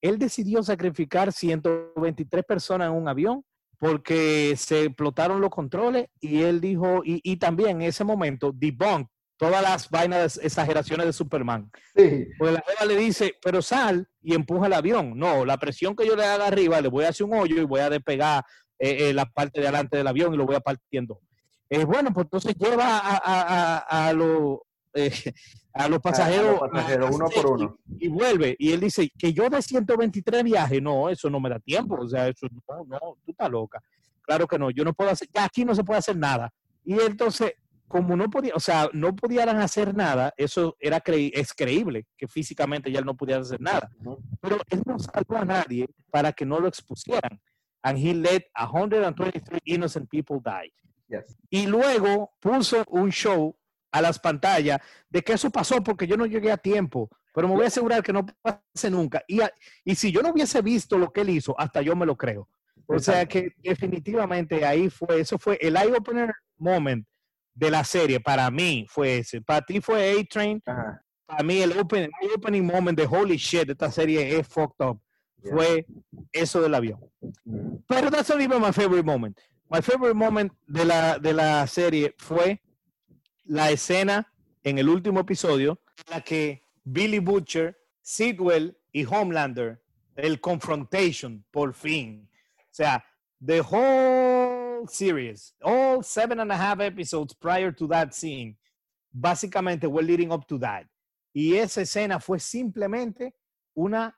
Él 0.00 0.18
decidió 0.18 0.62
sacrificar 0.62 1.32
123 1.32 2.44
personas 2.44 2.88
en 2.88 2.94
un 2.94 3.08
avión 3.08 3.42
porque 3.78 4.54
se 4.56 4.84
explotaron 4.84 5.40
los 5.40 5.50
controles 5.50 6.06
y 6.20 6.42
él 6.42 6.60
dijo, 6.60 7.02
y, 7.04 7.20
y 7.22 7.36
también 7.36 7.80
en 7.80 7.88
ese 7.88 8.04
momento, 8.04 8.52
debunk 8.54 9.08
todas 9.36 9.62
las 9.62 9.90
vainas, 9.90 10.38
exageraciones 10.42 11.06
de 11.06 11.12
Superman. 11.12 11.70
Sí. 11.96 12.28
Pues 12.38 12.52
la 12.52 12.64
Eva 12.76 12.86
le 12.86 12.96
dice, 12.96 13.34
pero 13.42 13.62
sal 13.62 14.08
y 14.22 14.34
empuja 14.34 14.66
el 14.66 14.72
avión. 14.72 15.18
No, 15.18 15.44
la 15.44 15.58
presión 15.58 15.96
que 15.96 16.06
yo 16.06 16.16
le 16.16 16.24
haga 16.24 16.46
arriba, 16.46 16.80
le 16.80 16.88
voy 16.88 17.04
a 17.04 17.08
hacer 17.08 17.26
un 17.26 17.34
hoyo 17.34 17.60
y 17.60 17.64
voy 17.64 17.80
a 17.80 17.90
despegar 17.90 18.44
eh, 18.78 19.08
eh, 19.08 19.14
la 19.14 19.26
parte 19.26 19.60
de 19.60 19.66
adelante 19.66 19.96
del 19.96 20.06
avión 20.06 20.34
y 20.34 20.36
lo 20.36 20.46
voy 20.46 20.56
a 20.56 20.60
partiendo. 20.60 21.20
Eh, 21.70 21.84
bueno, 21.84 22.12
pues 22.12 22.26
entonces 22.26 22.54
lleva 22.56 22.98
a, 22.98 23.16
a, 23.16 23.78
a, 23.78 24.08
a 24.08 24.12
los 24.14 24.58
eh, 24.94 25.12
a 25.72 25.88
los 25.88 25.98
pasajeros, 25.98 26.46
a 26.46 26.66
los 26.66 26.70
pasajeros 26.70 27.10
uno 27.12 27.26
por 27.34 27.46
uno 27.46 27.78
y, 27.98 28.06
y, 28.06 28.08
vuelve 28.08 28.54
y 28.60 28.70
él 28.70 28.78
dice 28.78 29.10
que 29.18 29.32
yo 29.32 29.50
de 29.50 29.60
123 29.60 30.44
viajes 30.44 30.80
no 30.80 31.08
eso 31.08 31.28
no 31.28 31.40
me 31.40 31.50
da 31.50 31.58
tiempo 31.58 31.96
o 32.00 32.08
sea 32.08 32.28
eso 32.28 32.46
no 32.68 32.84
no 32.86 32.98
tú 33.24 33.32
estás 33.32 33.50
loca 33.50 33.82
claro 34.22 34.46
que 34.46 34.56
no 34.56 34.70
yo 34.70 34.84
no 34.84 34.94
puedo 34.94 35.10
hacer 35.10 35.28
ya 35.34 35.44
aquí 35.46 35.64
no 35.64 35.74
se 35.74 35.82
puede 35.82 35.98
hacer 35.98 36.16
nada 36.16 36.54
y 36.84 36.94
entonces 37.00 37.54
como 37.88 38.16
no 38.16 38.30
podía 38.30 38.52
o 38.54 38.60
sea 38.60 38.88
no 38.92 39.14
pudieran 39.14 39.58
hacer 39.58 39.94
nada 39.94 40.32
eso 40.36 40.76
era 40.80 41.00
cre 41.00 41.30
es 41.34 41.52
creíble 41.52 42.06
que 42.16 42.26
físicamente 42.26 42.90
ya 42.90 42.98
él 42.98 43.04
no 43.04 43.16
pudiera 43.16 43.40
hacer 43.40 43.60
nada 43.60 43.90
pero 44.40 44.58
él 44.70 44.82
no 44.86 44.98
salvó 44.98 45.36
a 45.36 45.44
nadie 45.44 45.86
para 46.10 46.32
que 46.32 46.46
no 46.46 46.60
lo 46.60 46.68
expusieran 46.68 47.40
and 47.82 47.98
he 47.98 48.14
let 48.14 48.44
123 48.56 49.60
innocent 49.64 50.08
people 50.08 50.38
die 50.44 50.72
yes. 51.08 51.36
y 51.50 51.66
luego 51.66 52.32
puso 52.40 52.84
un 52.88 53.10
show 53.10 53.54
a 53.94 54.02
las 54.02 54.18
pantallas 54.18 54.80
de 55.08 55.22
que 55.22 55.34
eso 55.34 55.50
pasó 55.50 55.82
porque 55.82 56.08
yo 56.08 56.16
no 56.16 56.26
llegué 56.26 56.50
a 56.50 56.56
tiempo, 56.56 57.08
pero 57.32 57.46
me 57.46 57.54
voy 57.54 57.64
a 57.64 57.68
asegurar 57.68 58.02
que 58.02 58.12
no 58.12 58.26
pase 58.42 58.90
nunca. 58.90 59.22
Y, 59.28 59.38
y 59.84 59.94
si 59.94 60.10
yo 60.10 60.20
no 60.20 60.30
hubiese 60.30 60.62
visto 60.62 60.98
lo 60.98 61.12
que 61.12 61.20
él 61.20 61.30
hizo, 61.30 61.54
hasta 61.56 61.80
yo 61.80 61.94
me 61.94 62.04
lo 62.04 62.16
creo. 62.16 62.48
O 62.86 62.98
sea 62.98 63.24
que 63.26 63.52
definitivamente 63.62 64.64
ahí 64.64 64.90
fue, 64.90 65.20
eso 65.20 65.38
fue 65.38 65.58
el 65.60 65.76
eye 65.76 65.94
opener 65.96 66.34
moment 66.58 67.06
de 67.54 67.70
la 67.70 67.84
serie. 67.84 68.20
Para 68.20 68.50
mí 68.50 68.86
fue 68.88 69.18
ese. 69.18 69.40
Para 69.40 69.62
ti 69.62 69.80
fue 69.80 70.12
A-Train. 70.12 70.60
Para 70.60 71.42
mí 71.42 71.62
el 71.62 71.78
open, 71.78 72.10
el 72.20 72.30
opening 72.36 72.62
moment 72.62 72.98
de 72.98 73.06
holy 73.06 73.36
shit, 73.36 73.70
esta 73.70 73.90
serie 73.90 74.38
es 74.38 74.46
fucked 74.46 74.84
up. 74.84 75.00
Yeah. 75.42 75.54
Fue 75.54 75.86
eso 76.32 76.60
del 76.60 76.74
avión. 76.74 77.00
Mm. 77.44 77.84
Pero 77.86 78.10
that's 78.10 78.28
not 78.28 78.40
even 78.40 78.60
my 78.60 78.72
favorite 78.72 79.04
moment. 79.04 79.38
My 79.70 79.80
favorite 79.80 80.14
moment 80.14 80.52
de 80.66 80.84
la, 80.84 81.18
de 81.18 81.32
la 81.32 81.66
serie 81.66 82.14
fue 82.18 82.60
la 83.44 83.70
escena 83.70 84.30
en 84.62 84.78
el 84.78 84.88
último 84.88 85.20
episodio 85.20 85.80
en 86.06 86.14
la 86.14 86.20
que 86.20 86.62
Billy 86.84 87.18
Butcher, 87.18 87.76
Sidwell 88.02 88.76
y 88.92 89.04
Homelander, 89.04 89.82
el 90.16 90.40
confrontation, 90.40 91.44
por 91.50 91.74
fin. 91.74 92.28
O 92.58 92.62
sea, 92.70 93.04
the 93.44 93.60
whole 93.60 94.23
series, 94.88 95.54
all 95.62 96.02
seven 96.02 96.40
and 96.40 96.50
a 96.52 96.56
half 96.56 96.80
episodes 96.80 97.34
prior 97.34 97.72
to 97.72 97.86
that 97.88 98.14
scene, 98.14 98.56
básicamente 99.12 99.86
were 99.86 100.02
leading 100.02 100.32
up 100.32 100.46
to 100.46 100.58
that. 100.58 100.86
Y 101.34 101.56
esa 101.56 101.82
escena 101.82 102.20
fue 102.20 102.38
simplemente 102.38 103.34
una 103.76 104.16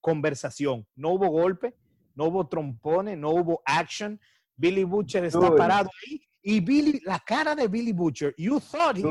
conversación. 0.00 0.86
No 0.96 1.10
hubo 1.10 1.28
golpe, 1.30 1.74
no 2.14 2.26
hubo 2.26 2.48
trompones, 2.48 3.18
no 3.18 3.30
hubo 3.30 3.60
action. 3.66 4.18
Billy 4.56 4.84
Butcher 4.84 5.24
está 5.24 5.54
parado 5.54 5.88
ahí 6.02 6.20
y 6.42 6.60
Billy, 6.60 7.00
la 7.04 7.18
cara 7.18 7.54
de 7.54 7.68
Billy 7.68 7.92
Butcher, 7.92 8.34
you 8.38 8.58
thought 8.58 8.96
he, 8.96 9.04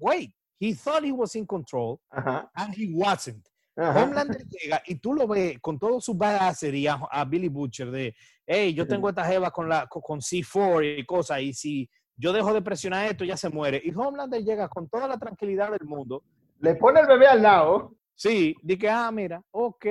wait, 0.00 0.30
he 0.58 0.72
thought 0.72 1.04
he 1.04 1.12
was 1.12 1.34
in 1.34 1.46
control, 1.46 2.00
uh 2.16 2.22
-huh. 2.22 2.48
and 2.56 2.74
he 2.74 2.92
wasn't. 2.94 3.46
Uh 3.76 3.82
-huh. 3.82 4.02
Homelander 4.02 4.44
llega 4.48 4.82
y 4.86 4.94
tú 4.94 5.14
lo 5.14 5.26
ves 5.26 5.58
con 5.60 5.78
todo 5.78 6.00
su 6.00 6.14
badacería 6.14 6.98
a 7.10 7.24
Billy 7.24 7.48
Butcher 7.48 7.90
de, 7.90 8.14
hey, 8.46 8.74
yo 8.74 8.86
tengo 8.86 9.08
esta 9.08 9.24
jeva 9.24 9.50
con, 9.50 9.68
la, 9.68 9.86
con 9.86 10.20
C4 10.20 10.98
y 11.00 11.04
cosas, 11.04 11.40
y 11.40 11.52
si 11.52 11.90
yo 12.16 12.32
dejo 12.32 12.52
de 12.52 12.62
presionar 12.62 13.06
esto, 13.06 13.24
ya 13.24 13.36
se 13.36 13.48
muere. 13.48 13.80
Y 13.84 13.92
Homelander 13.94 14.42
llega 14.42 14.68
con 14.68 14.88
toda 14.88 15.08
la 15.08 15.18
tranquilidad 15.18 15.70
del 15.70 15.86
mundo. 15.86 16.22
Le 16.60 16.76
pone 16.76 17.00
el 17.00 17.06
bebé 17.06 17.26
al 17.26 17.42
lado. 17.42 17.94
Sí, 18.14 18.54
dice 18.62 18.78
que, 18.78 18.88
ah, 18.88 19.10
mira, 19.10 19.42
ok. 19.50 19.86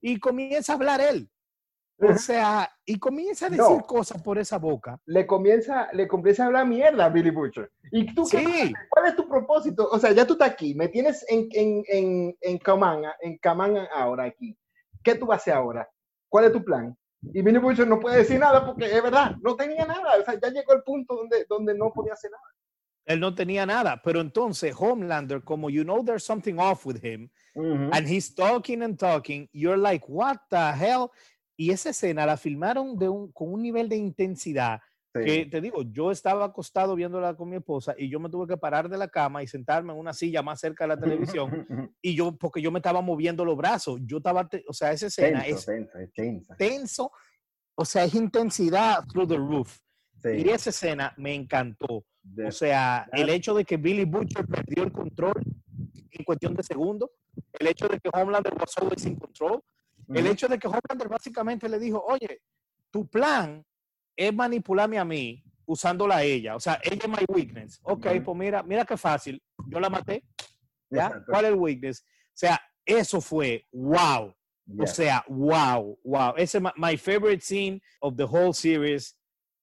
Y 0.00 0.20
comienza 0.20 0.72
a 0.72 0.76
hablar 0.76 1.00
él. 1.00 1.28
O 1.98 2.14
sea, 2.18 2.70
y 2.84 2.98
comienza 2.98 3.46
a 3.46 3.50
decir 3.50 3.64
no. 3.64 3.80
cosas 3.80 4.22
por 4.22 4.38
esa 4.38 4.58
boca. 4.58 5.00
Le 5.06 5.26
comienza, 5.26 5.88
le 5.92 6.06
comienza 6.06 6.44
a 6.44 6.46
hablar 6.46 6.66
mierda 6.66 7.06
a 7.06 7.08
Billy 7.08 7.30
Butcher. 7.30 7.72
¿Y 7.90 8.14
tú 8.14 8.26
sí. 8.26 8.36
qué? 8.36 8.72
¿Cuál 8.90 9.06
es 9.06 9.16
tu 9.16 9.26
propósito? 9.26 9.88
O 9.90 9.98
sea, 9.98 10.12
ya 10.12 10.26
tú 10.26 10.34
estás 10.34 10.50
aquí, 10.50 10.74
me 10.74 10.88
tienes 10.88 11.24
en, 11.28 11.48
en, 11.52 11.82
en, 11.88 12.36
en 12.40 12.58
Kaman, 12.58 13.02
en 13.22 13.38
Kaman 13.38 13.78
ahora 13.94 14.24
aquí. 14.24 14.56
¿Qué 15.02 15.14
tú 15.14 15.26
vas 15.26 15.38
a 15.38 15.40
hacer 15.40 15.54
ahora? 15.54 15.88
¿Cuál 16.28 16.44
es 16.44 16.52
tu 16.52 16.62
plan? 16.62 16.94
Y 17.22 17.42
Billy 17.42 17.58
Butcher 17.58 17.86
no 17.86 17.98
puede 17.98 18.18
decir 18.18 18.38
nada 18.38 18.64
porque 18.64 18.86
es 18.86 19.02
verdad, 19.02 19.36
no 19.42 19.56
tenía 19.56 19.84
nada. 19.84 20.16
O 20.20 20.24
sea, 20.24 20.38
ya 20.40 20.50
llegó 20.50 20.72
el 20.74 20.82
punto 20.82 21.16
donde, 21.16 21.44
donde 21.48 21.74
no 21.74 21.92
podía 21.92 22.12
hacer 22.12 22.30
nada. 22.30 22.42
Él 23.06 23.20
no 23.20 23.34
tenía 23.34 23.64
nada, 23.64 24.00
pero 24.02 24.20
entonces 24.20 24.74
Homelander, 24.76 25.42
como 25.42 25.70
you 25.70 25.84
know 25.84 26.04
there's 26.04 26.24
something 26.24 26.58
off 26.58 26.84
with 26.84 27.02
him, 27.04 27.30
uh 27.54 27.62
-huh. 27.62 27.90
and 27.92 28.08
he's 28.08 28.34
talking 28.34 28.82
and 28.82 28.98
talking, 28.98 29.48
you're 29.52 29.78
like, 29.78 30.04
what 30.08 30.38
the 30.50 30.72
hell? 30.72 31.10
Y 31.56 31.70
esa 31.70 31.90
escena 31.90 32.26
la 32.26 32.36
filmaron 32.36 32.98
de 32.98 33.08
un, 33.08 33.30
con 33.32 33.52
un 33.52 33.62
nivel 33.62 33.88
de 33.88 33.96
intensidad 33.96 34.80
sí. 35.18 35.24
que 35.24 35.46
te 35.46 35.60
digo, 35.60 35.82
yo 35.82 36.10
estaba 36.10 36.44
acostado 36.44 36.94
viéndola 36.94 37.34
con 37.34 37.48
mi 37.48 37.56
esposa 37.56 37.94
y 37.96 38.08
yo 38.08 38.20
me 38.20 38.28
tuve 38.28 38.46
que 38.46 38.56
parar 38.56 38.88
de 38.88 38.98
la 38.98 39.08
cama 39.08 39.42
y 39.42 39.46
sentarme 39.46 39.92
en 39.92 39.98
una 39.98 40.12
silla 40.12 40.42
más 40.42 40.60
cerca 40.60 40.84
de 40.84 40.88
la 40.88 41.00
televisión 41.00 41.50
y 42.02 42.14
yo, 42.14 42.36
porque 42.36 42.60
yo 42.60 42.70
me 42.70 42.78
estaba 42.78 43.00
moviendo 43.00 43.44
los 43.44 43.56
brazos, 43.56 44.00
yo 44.04 44.18
estaba, 44.18 44.48
o 44.68 44.72
sea, 44.72 44.92
esa 44.92 45.06
escena 45.06 45.42
tenso, 45.42 45.58
es 45.58 45.66
tenso, 45.66 45.98
es 45.98 46.12
tenso. 46.12 46.54
tenso, 46.56 47.12
o 47.74 47.84
sea, 47.84 48.04
es 48.04 48.14
intensidad 48.14 49.04
through 49.12 49.28
the 49.28 49.36
roof. 49.36 49.78
Sí. 50.22 50.30
Y 50.44 50.48
esa 50.48 50.70
escena 50.70 51.12
me 51.18 51.34
encantó. 51.34 52.04
o 52.46 52.50
sea, 52.50 53.06
el 53.12 53.28
hecho 53.28 53.54
de 53.54 53.64
que 53.64 53.76
Billy 53.76 54.04
Butcher 54.04 54.46
perdió 54.46 54.84
el 54.84 54.92
control 54.92 55.34
en 56.10 56.24
cuestión 56.24 56.54
de 56.54 56.62
segundos, 56.62 57.10
el 57.52 57.66
hecho 57.66 57.86
de 57.86 58.00
que 58.00 58.08
Homelander 58.12 58.54
was 58.54 58.72
always 58.78 59.04
in 59.04 59.16
control, 59.16 59.62
el 60.08 60.26
hecho 60.26 60.48
de 60.48 60.58
que 60.58 60.68
Homelander 60.68 61.08
básicamente 61.08 61.68
le 61.68 61.78
dijo, 61.78 62.02
oye, 62.06 62.40
tu 62.90 63.06
plan 63.08 63.64
es 64.16 64.34
manipularme 64.34 64.98
a 64.98 65.04
mí 65.04 65.42
usándola 65.66 66.16
a 66.18 66.22
ella. 66.22 66.56
O 66.56 66.60
sea, 66.60 66.80
ella 66.82 67.02
es 67.04 67.08
my 67.08 67.24
weakness. 67.28 67.80
Ok, 67.82 68.06
uh 68.06 68.08
-huh. 68.10 68.24
pues 68.24 68.36
mira, 68.38 68.62
mira 68.62 68.84
qué 68.84 68.96
fácil. 68.96 69.42
Yo 69.68 69.80
la 69.80 69.90
maté. 69.90 70.22
¿Ya? 70.90 71.06
Exacto. 71.06 71.26
¿Cuál 71.32 71.44
es 71.44 71.50
el 71.50 71.56
weakness? 71.58 72.04
O 72.04 72.32
sea, 72.38 72.60
eso 72.84 73.20
fue 73.20 73.64
wow. 73.72 74.32
Yeah. 74.68 74.82
O 74.84 74.86
sea, 74.86 75.24
wow, 75.28 75.98
wow. 76.04 76.34
Ese 76.36 76.58
es 76.58 76.64
my 76.76 76.96
favorite 76.96 77.40
scene 77.40 77.80
of 78.00 78.16
the 78.16 78.24
whole 78.24 78.52
series. 78.52 79.16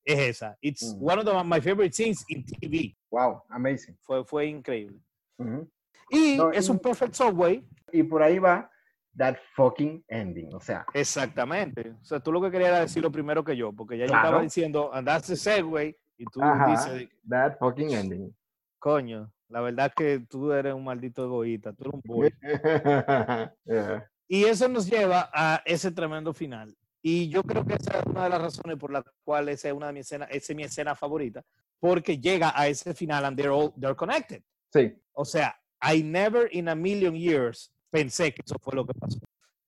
es 0.06 0.20
esa. 0.20 0.58
It's 0.62 0.84
Mm. 0.96 1.02
one 1.12 1.20
of 1.22 1.26
the- 1.26 1.44
my 1.46 1.62
favorite 1.62 1.94
scenes 1.96 2.26
in 2.28 2.44
TV. 2.44 2.94
Wow, 3.10 3.42
amazing. 3.50 3.96
Fue, 4.02 4.26
fue 4.26 4.48
increíble. 4.48 5.00
Ujú. 5.38 5.70
Y 6.10 6.36
No, 6.36 6.52
es 6.52 6.68
y- 6.68 6.72
un 6.72 6.80
perfect 6.80 7.14
subway. 7.16 7.64
Y 7.94 8.04
por 8.04 8.22
ahí 8.22 8.38
va 8.38 8.70
that 9.18 9.38
fucking 9.56 10.04
ending. 10.08 10.54
O 10.54 10.60
sea, 10.60 10.86
Exactamente. 10.94 11.92
O 12.02 12.04
sea, 12.06 12.20
tú 12.20 12.32
lo 12.32 12.42
que 12.42 12.52
querías 12.52 12.70
era 12.70 12.80
decir 12.82 13.02
lo 13.04 13.12
primero 13.12 13.44
que 13.44 13.56
yo, 13.56 13.72
porque 13.74 13.98
ya 13.98 14.06
yo 14.06 14.12
Claro. 14.12 14.28
estaba 14.28 14.44
diciendo, 14.44 14.94
andaste 14.94 15.36
segway, 15.36 15.96
y 16.18 16.26
tú 16.26 16.42
Ajá. 16.42 16.68
dices, 16.72 17.10
that 17.30 17.58
fucking 17.60 17.92
ending. 17.92 18.36
coño, 18.80 19.32
la 19.50 19.62
verdad 19.62 19.94
que 19.96 20.20
tú 20.30 20.52
eres 20.52 20.74
un 20.74 20.84
maldito 20.84 21.24
egoísta, 21.24 21.74
tú 21.74 21.84
eres 21.86 21.94
un 21.94 22.02
boy. 22.04 22.34
Yeah. 23.66 24.10
Y 24.28 24.46
eso 24.46 24.68
nos 24.68 24.90
lleva 24.90 25.30
a 25.34 25.62
ese 25.66 25.92
tremendo 25.92 26.34
final. 26.34 26.76
Y 27.02 27.28
yo 27.30 27.44
creo 27.44 27.66
que 27.66 27.74
esa 27.76 28.00
es 28.00 28.06
una 28.06 28.24
de 28.24 28.30
las 28.30 28.42
razones 28.42 28.78
por 28.78 28.92
las 28.92 29.04
cuales 29.26 29.60
esa 29.60 29.68
es 29.70 29.74
una 29.74 29.88
de 29.88 29.94
mis 29.94 30.06
escenas, 30.06 30.30
esa 30.32 30.54
es 30.54 30.56
mi 30.56 30.64
escena 30.64 30.96
favorita, 30.96 31.44
porque 31.80 32.18
llega 32.18 32.54
a 32.56 32.68
ese 32.68 32.94
final 32.94 33.26
and 33.26 33.38
they're 33.38 33.52
all 33.54 33.74
they're 33.80 33.96
connected. 33.96 34.42
Sí, 34.72 34.94
O 35.14 35.26
sea, 35.26 35.56
I 35.82 36.02
never 36.02 36.48
in 36.52 36.70
a 36.70 36.76
million 36.76 37.14
years 37.16 37.73
pensé 37.94 38.34
que 38.34 38.42
eso 38.44 38.58
fue 38.60 38.74
lo 38.76 38.86
que 38.86 38.94
pasó. 38.96 39.20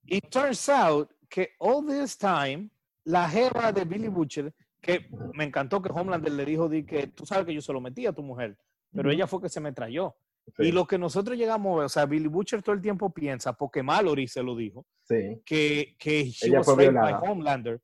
It 0.08 0.30
turns 0.30 0.68
out 0.70 1.12
que 1.30 1.52
all 1.60 1.86
this 1.86 2.18
time, 2.18 2.70
la 3.06 3.30
jeva 3.30 3.72
de 3.72 3.86
Billy 3.86 4.08
Butcher, 4.08 4.52
que 4.82 5.08
me 5.34 5.44
encantó 5.44 5.82
que 5.82 5.92
Homelander 5.92 6.32
le 6.32 6.46
dijo 6.46 6.68
di 6.68 6.84
que 6.84 7.08
tú 7.08 7.26
sabes 7.26 7.46
que 7.46 7.54
yo 7.54 7.62
se 7.62 7.72
lo 7.72 7.80
metí 7.82 8.06
a 8.08 8.14
tu 8.14 8.24
mujer, 8.24 8.58
pero 8.92 9.12
ella 9.12 9.28
fue 9.28 9.42
que 9.42 9.50
se 9.50 9.60
me 9.60 9.72
trayó. 9.74 10.16
sí, 10.58 10.64
Y 10.68 10.72
lo 10.72 10.86
que 10.86 10.98
nosotros 10.98 11.38
llegamos 11.38 11.74
a 11.74 11.76
ver, 11.78 11.86
o 11.86 11.90
sea, 11.90 12.06
Billy 12.06 12.28
Butcher 12.28 12.62
todo 12.64 12.74
el 12.74 12.82
tiempo 12.82 13.14
piensa, 13.14 13.54
porque 13.54 13.84
Mallory 13.84 14.28
se 14.28 14.42
lo 14.42 14.56
dijo, 14.56 14.86
sí, 15.04 15.42
que, 15.46 15.96
que 16.00 16.26
she 16.26 16.48
Ella 16.48 16.60
was 16.60 16.66
fue 16.66 16.76
raped 16.76 16.94
by 16.94 17.12
violada. 17.12 17.32
Homelander, 17.32 17.80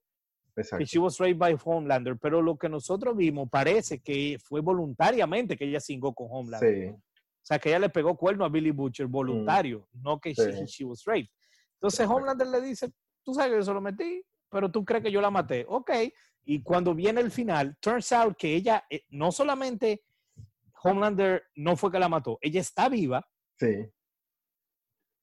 que 0.56 0.62
exacto. 0.62 0.86
she 0.86 1.00
was 1.00 1.18
raped 1.20 1.38
by 1.38 1.56
Homelander, 1.64 2.18
pero 2.18 2.42
lo 2.42 2.56
que 2.58 2.70
nosotros 2.70 3.16
vimos 3.16 3.48
parece 3.50 4.00
que 4.00 4.38
fue 4.44 4.62
voluntariamente 4.62 5.56
que 5.58 5.66
ella 5.66 5.80
cingó 5.80 6.14
con 6.14 6.28
Homelander. 6.30 6.92
Sí, 6.92 6.96
O 7.44 7.46
sea, 7.46 7.58
que 7.60 7.70
ella 7.70 7.80
le 7.80 7.90
pegó 7.90 8.16
cuerno 8.16 8.46
a 8.46 8.50
Billy 8.50 8.72
Butcher 8.72 9.08
voluntario, 9.08 9.88
no 9.94 10.20
que 10.20 10.34
she, 10.34 10.44
Mm. 10.48 10.58
Sí. 10.60 10.66
she 10.68 10.84
was 10.86 11.04
raped. 11.06 11.30
Entonces. 11.76 12.08
Homelander 12.08 12.48
le 12.48 12.62
dice, 12.62 12.92
tú 13.24 13.34
sabes 13.34 13.52
que 13.52 13.58
yo 13.58 13.64
se 13.64 13.74
lo 13.74 13.82
metí, 13.82 14.24
pero 14.50 14.72
tú 14.72 14.86
crees 14.86 15.04
que 15.04 15.12
yo 15.12 15.20
la 15.22 15.32
maté. 15.32 15.66
Ok. 15.68 15.92
Y 16.44 16.62
cuando 16.62 16.94
viene 16.94 17.22
el 17.22 17.32
final, 17.32 17.76
turns 17.80 18.12
out 18.12 18.36
que 18.38 18.56
ella, 18.56 18.84
eh, 18.90 19.04
no 19.10 19.32
solamente 19.32 20.04
Homelander 20.84 21.44
no 21.56 21.76
fue 21.76 21.92
que 21.92 22.00
la 22.00 22.10
mató, 22.10 22.38
ella 22.42 22.60
está 22.62 22.90
viva, 22.90 23.26
sí, 23.60 23.88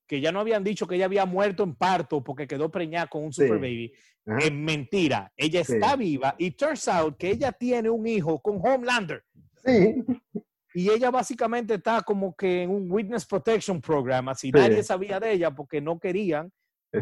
que 0.07 0.21
ya 0.21 0.33
no 0.33 0.41
habían 0.41 0.65
dicho 0.65 0.87
que 0.87 0.95
ella 0.95 1.05
había 1.05 1.27
muerto 1.27 1.63
en 1.65 1.75
parto 1.75 2.23
porque 2.25 2.47
quedó 2.47 2.71
preñada 2.71 3.09
con 3.09 3.25
un 3.25 3.33
super 3.33 3.59
baby. 3.59 3.93
Ajá. 4.27 4.39
Es 4.39 4.53
mentira. 4.53 5.33
Ella 5.37 5.63
Sí. 5.65 5.75
está 5.75 5.97
viva 5.97 6.35
y 6.39 6.51
turns 6.53 6.89
out 6.89 7.17
que 7.19 7.31
ella 7.31 7.53
tiene 7.53 7.91
un 7.91 8.07
hijo 8.07 8.41
con 8.41 8.57
Homelander. 8.65 9.23
sí, 9.65 9.97
Y 10.75 10.91
ella 10.91 11.11
básicamente 11.11 11.75
está 11.75 12.03
como 12.03 12.35
que 12.37 12.63
en 12.63 12.71
un 12.71 12.91
Witness 12.91 13.25
Protection 13.27 13.81
Program, 13.81 14.29
así 14.29 14.49
Sí. 14.49 14.53
nadie 14.53 14.83
sabía 14.83 15.19
de 15.19 15.33
ella 15.33 15.51
porque 15.55 15.81
no 15.81 15.99
querían, 15.99 16.53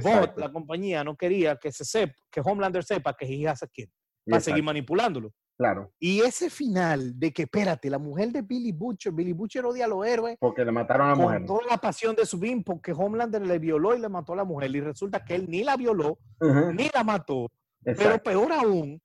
Bot, 0.03 0.37
la 0.37 0.51
compañía, 0.53 1.05
no 1.05 1.17
quería 1.17 1.57
que 1.57 1.71
se 1.71 1.85
sepa, 1.85 2.15
que 2.31 2.41
Homelander 2.41 2.83
sepa 2.85 3.15
que 3.17 3.25
he 3.27 3.47
has 3.49 3.63
a 3.63 3.67
kid, 3.69 3.89
Y 4.27 4.31
para 4.31 4.41
seguir 4.41 4.63
manipulándolo. 4.65 5.33
Claro, 5.59 5.91
Y 5.99 6.21
ese 6.21 6.51
final 6.51 7.19
de 7.19 7.33
que, 7.33 7.45
espérate, 7.45 7.89
la 7.89 7.99
mujer 7.99 8.31
de 8.31 8.43
Billy 8.43 8.73
Butcher, 8.73 9.11
Billy 9.13 9.33
Butcher 9.33 9.65
odia 9.65 9.87
a 9.87 9.89
los 9.89 10.05
héroes 10.07 10.37
porque 10.39 10.65
le 10.65 10.71
mataron 10.73 11.07
a 11.07 11.11
la 11.11 11.17
mujer. 11.17 11.47
toda 11.47 11.61
la 11.71 11.79
pasión 11.79 12.15
de 12.15 12.27
su 12.27 12.39
bien 12.39 12.63
porque 12.63 12.93
Homelander 12.93 13.47
le 13.47 13.59
violó 13.59 13.95
y 13.97 14.01
le 14.01 14.09
mató 14.11 14.35
a 14.35 14.37
la 14.37 14.45
mujer 14.45 14.75
y 14.77 14.81
resulta 14.81 15.25
que 15.25 15.35
él 15.35 15.47
ni 15.49 15.65
la 15.65 15.77
violó, 15.77 16.19
Ujú, 16.41 16.73
ni 16.75 16.91
la 16.93 17.03
mató, 17.05 17.51
pero 17.83 17.93
Exacto. 18.17 18.31
peor 18.31 18.53
aún, 18.53 19.01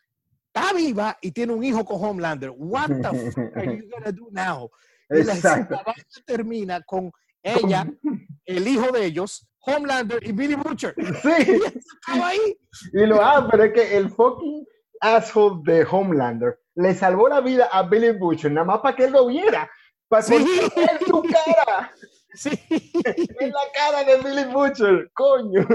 está 0.54 0.74
viva 0.74 1.18
y 1.22 1.32
tiene 1.32 1.54
un 1.54 1.64
hijo 1.64 1.84
con 1.86 2.04
Homelander. 2.04 2.52
What 2.56 2.88
the 2.90 3.32
fuck 3.32 3.58
are 3.58 3.78
you 3.78 3.90
gonna 3.90 4.12
do 4.12 4.28
now? 4.32 4.70
Y 5.10 5.20
Exacto. 5.20 5.76
la 5.76 5.84
vaina 5.84 6.04
termina 6.26 6.82
con 6.82 7.12
ella, 7.44 7.86
el 8.46 8.68
hijo 8.68 8.92
de 8.92 9.06
ellos, 9.06 9.48
Homelander 9.62 10.20
y 10.28 10.32
Billy 10.32 10.56
Butcher. 10.56 10.94
Sí, 11.22 11.30
Estaba 11.76 12.28
ahí. 12.30 12.58
y 12.94 13.06
lo 13.06 13.22
ah, 13.22 13.48
pero 13.50 13.64
es 13.66 13.74
que 13.74 13.98
el 13.98 14.10
fucking 14.10 14.66
asshole 15.02 15.62
de 15.64 15.86
Homelander 15.90 16.60
le 16.76 16.94
salvó 16.94 17.28
la 17.28 17.42
vida 17.42 17.68
a 17.72 17.84
Billy 17.84 18.12
Butcher, 18.12 18.52
nada 18.52 18.66
más 18.66 18.80
para 18.80 18.96
que 18.96 19.06
él 19.06 19.12
lo 19.12 19.28
viera. 19.28 19.70
Para 20.08 20.24
Sí. 20.24 20.36
en 20.36 21.08
su 21.08 21.22
cara, 21.24 21.92
Sí. 22.34 22.52
en 22.72 23.50
la 23.52 23.62
cara 23.74 24.04
de 24.06 24.18
Billy 24.18 24.54
Butcher, 24.54 25.10
coño. 25.14 25.68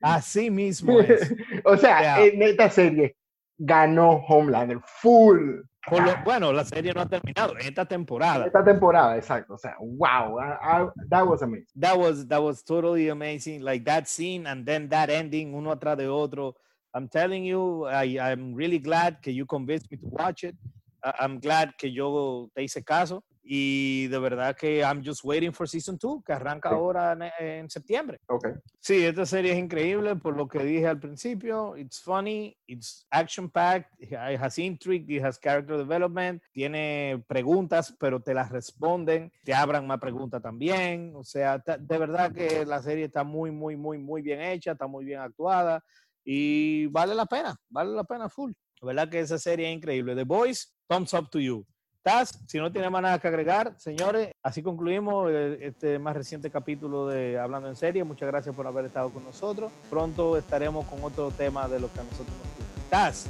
Así 0.00 0.50
mismo 0.50 1.00
es. 1.00 1.32
O 1.64 1.76
sea, 1.76 2.02
Ya. 2.02 2.24
en 2.24 2.42
esta 2.42 2.70
serie 2.70 3.16
ganó 3.58 4.12
Homelander 4.28 4.78
full. 4.84 5.62
Por 5.88 6.02
lo- 6.04 6.16
bueno, 6.24 6.52
la 6.52 6.64
serie 6.64 6.92
no 6.92 7.00
ha 7.00 7.06
terminado 7.08 7.56
esta 7.56 7.84
temporada. 7.86 8.44
Esta 8.46 8.62
temporada, 8.62 9.16
exacto. 9.16 9.54
O 9.54 9.58
sea, 9.58 9.74
wow, 9.80 10.38
I- 10.38 10.82
I- 10.84 10.90
that 11.08 11.26
was 11.26 11.42
amazing. 11.42 11.66
That 11.80 11.96
was 11.96 12.28
that 12.28 12.40
was 12.42 12.62
totally 12.62 13.08
amazing. 13.08 13.62
Like 13.62 13.84
that 13.84 14.06
scene 14.06 14.46
and 14.46 14.66
then 14.66 14.88
that 14.90 15.08
ending, 15.08 15.54
uno 15.54 15.70
atrás 15.72 15.96
de 15.96 16.06
otro. 16.06 16.54
I'm 16.94 17.08
telling 17.08 17.44
you, 17.44 17.86
I, 17.86 18.18
I'm 18.18 18.54
really 18.54 18.78
glad 18.78 19.20
que 19.22 19.32
you 19.32 19.46
convinced 19.46 19.90
me 19.90 19.96
to 19.98 20.06
watch 20.08 20.44
it. 20.44 20.54
I'm 21.02 21.38
glad 21.40 21.70
que 21.78 21.90
yo 21.90 22.50
te 22.54 22.62
hice 22.64 22.82
caso. 22.84 23.22
Y 23.50 24.08
de 24.08 24.18
verdad 24.18 24.54
que 24.54 24.80
I'm 24.80 25.02
just 25.02 25.24
waiting 25.24 25.54
for 25.54 25.66
season 25.66 25.96
2, 25.96 26.22
que 26.22 26.34
arranca 26.34 26.68
Sí. 26.68 26.74
ahora 26.74 27.12
en, 27.38 27.46
en 27.46 27.70
septiembre. 27.70 28.20
Okay. 28.26 28.52
Sí, 28.78 29.02
esta 29.06 29.24
serie 29.24 29.52
es 29.52 29.58
increíble 29.58 30.16
por 30.16 30.36
lo 30.36 30.46
que 30.46 30.58
dije 30.62 30.86
al 30.86 31.00
principio. 31.00 31.74
It's 31.74 31.98
funny, 32.02 32.54
it's 32.66 33.06
action 33.10 33.48
packed, 33.48 33.88
it 34.00 34.12
has 34.12 34.58
intrigue, 34.58 35.10
it 35.10 35.24
has 35.24 35.38
character 35.40 35.78
development, 35.78 36.42
tiene 36.52 37.24
preguntas, 37.26 37.96
pero 37.98 38.20
te 38.20 38.34
las 38.34 38.50
responden, 38.52 39.32
te 39.42 39.54
abran 39.54 39.86
más 39.86 39.98
preguntas 39.98 40.42
también. 40.42 41.14
O 41.16 41.24
sea, 41.24 41.56
de 41.56 41.98
verdad 41.98 42.30
que 42.32 42.66
la 42.66 42.82
serie 42.82 43.06
está 43.06 43.24
muy, 43.24 43.50
muy, 43.50 43.76
muy, 43.76 43.96
muy 43.96 44.20
bien 44.20 44.42
hecha, 44.42 44.72
está 44.72 44.86
muy 44.86 45.06
bien 45.06 45.20
actuada 45.20 45.82
y 46.22 46.84
vale 46.88 47.14
la 47.14 47.24
pena, 47.24 47.56
vale 47.70 47.92
la 47.92 48.04
pena 48.04 48.28
full. 48.28 48.52
La 48.82 48.88
verdad 48.88 49.08
que 49.08 49.20
esa 49.20 49.38
serie 49.38 49.70
es 49.70 49.74
increíble. 49.74 50.14
The 50.14 50.24
Boys, 50.24 50.76
thumbs 50.86 51.14
up 51.14 51.30
to 51.30 51.40
you. 51.40 51.66
Taz, 52.08 52.38
si 52.46 52.56
no 52.56 52.72
tiene 52.72 52.88
más 52.88 53.02
nada 53.02 53.18
que 53.18 53.28
agregar, 53.28 53.74
señores, 53.76 54.30
así 54.42 54.62
concluimos 54.62 55.30
eh, 55.30 55.58
este 55.60 55.98
más 55.98 56.16
reciente 56.16 56.50
capítulo 56.50 57.06
de 57.06 57.38
Hablando 57.38 57.68
en 57.68 57.76
Serie. 57.76 58.02
Muchas 58.02 58.28
gracias 58.28 58.54
por 58.54 58.66
haber 58.66 58.86
estado 58.86 59.10
con 59.10 59.24
nosotros. 59.24 59.70
Pronto 59.90 60.38
estaremos 60.38 60.86
con 60.86 61.04
otro 61.04 61.30
tema 61.30 61.68
de 61.68 61.78
lo 61.78 61.92
que 61.92 62.00
a 62.00 62.04
nosotros 62.04 62.28
nos 62.28 62.56
gusta. 62.56 62.88
Taz, 62.88 63.26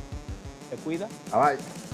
te 0.70 0.76
cuida. 0.76 1.08
Bye 1.32 1.56
bye. 1.56 1.87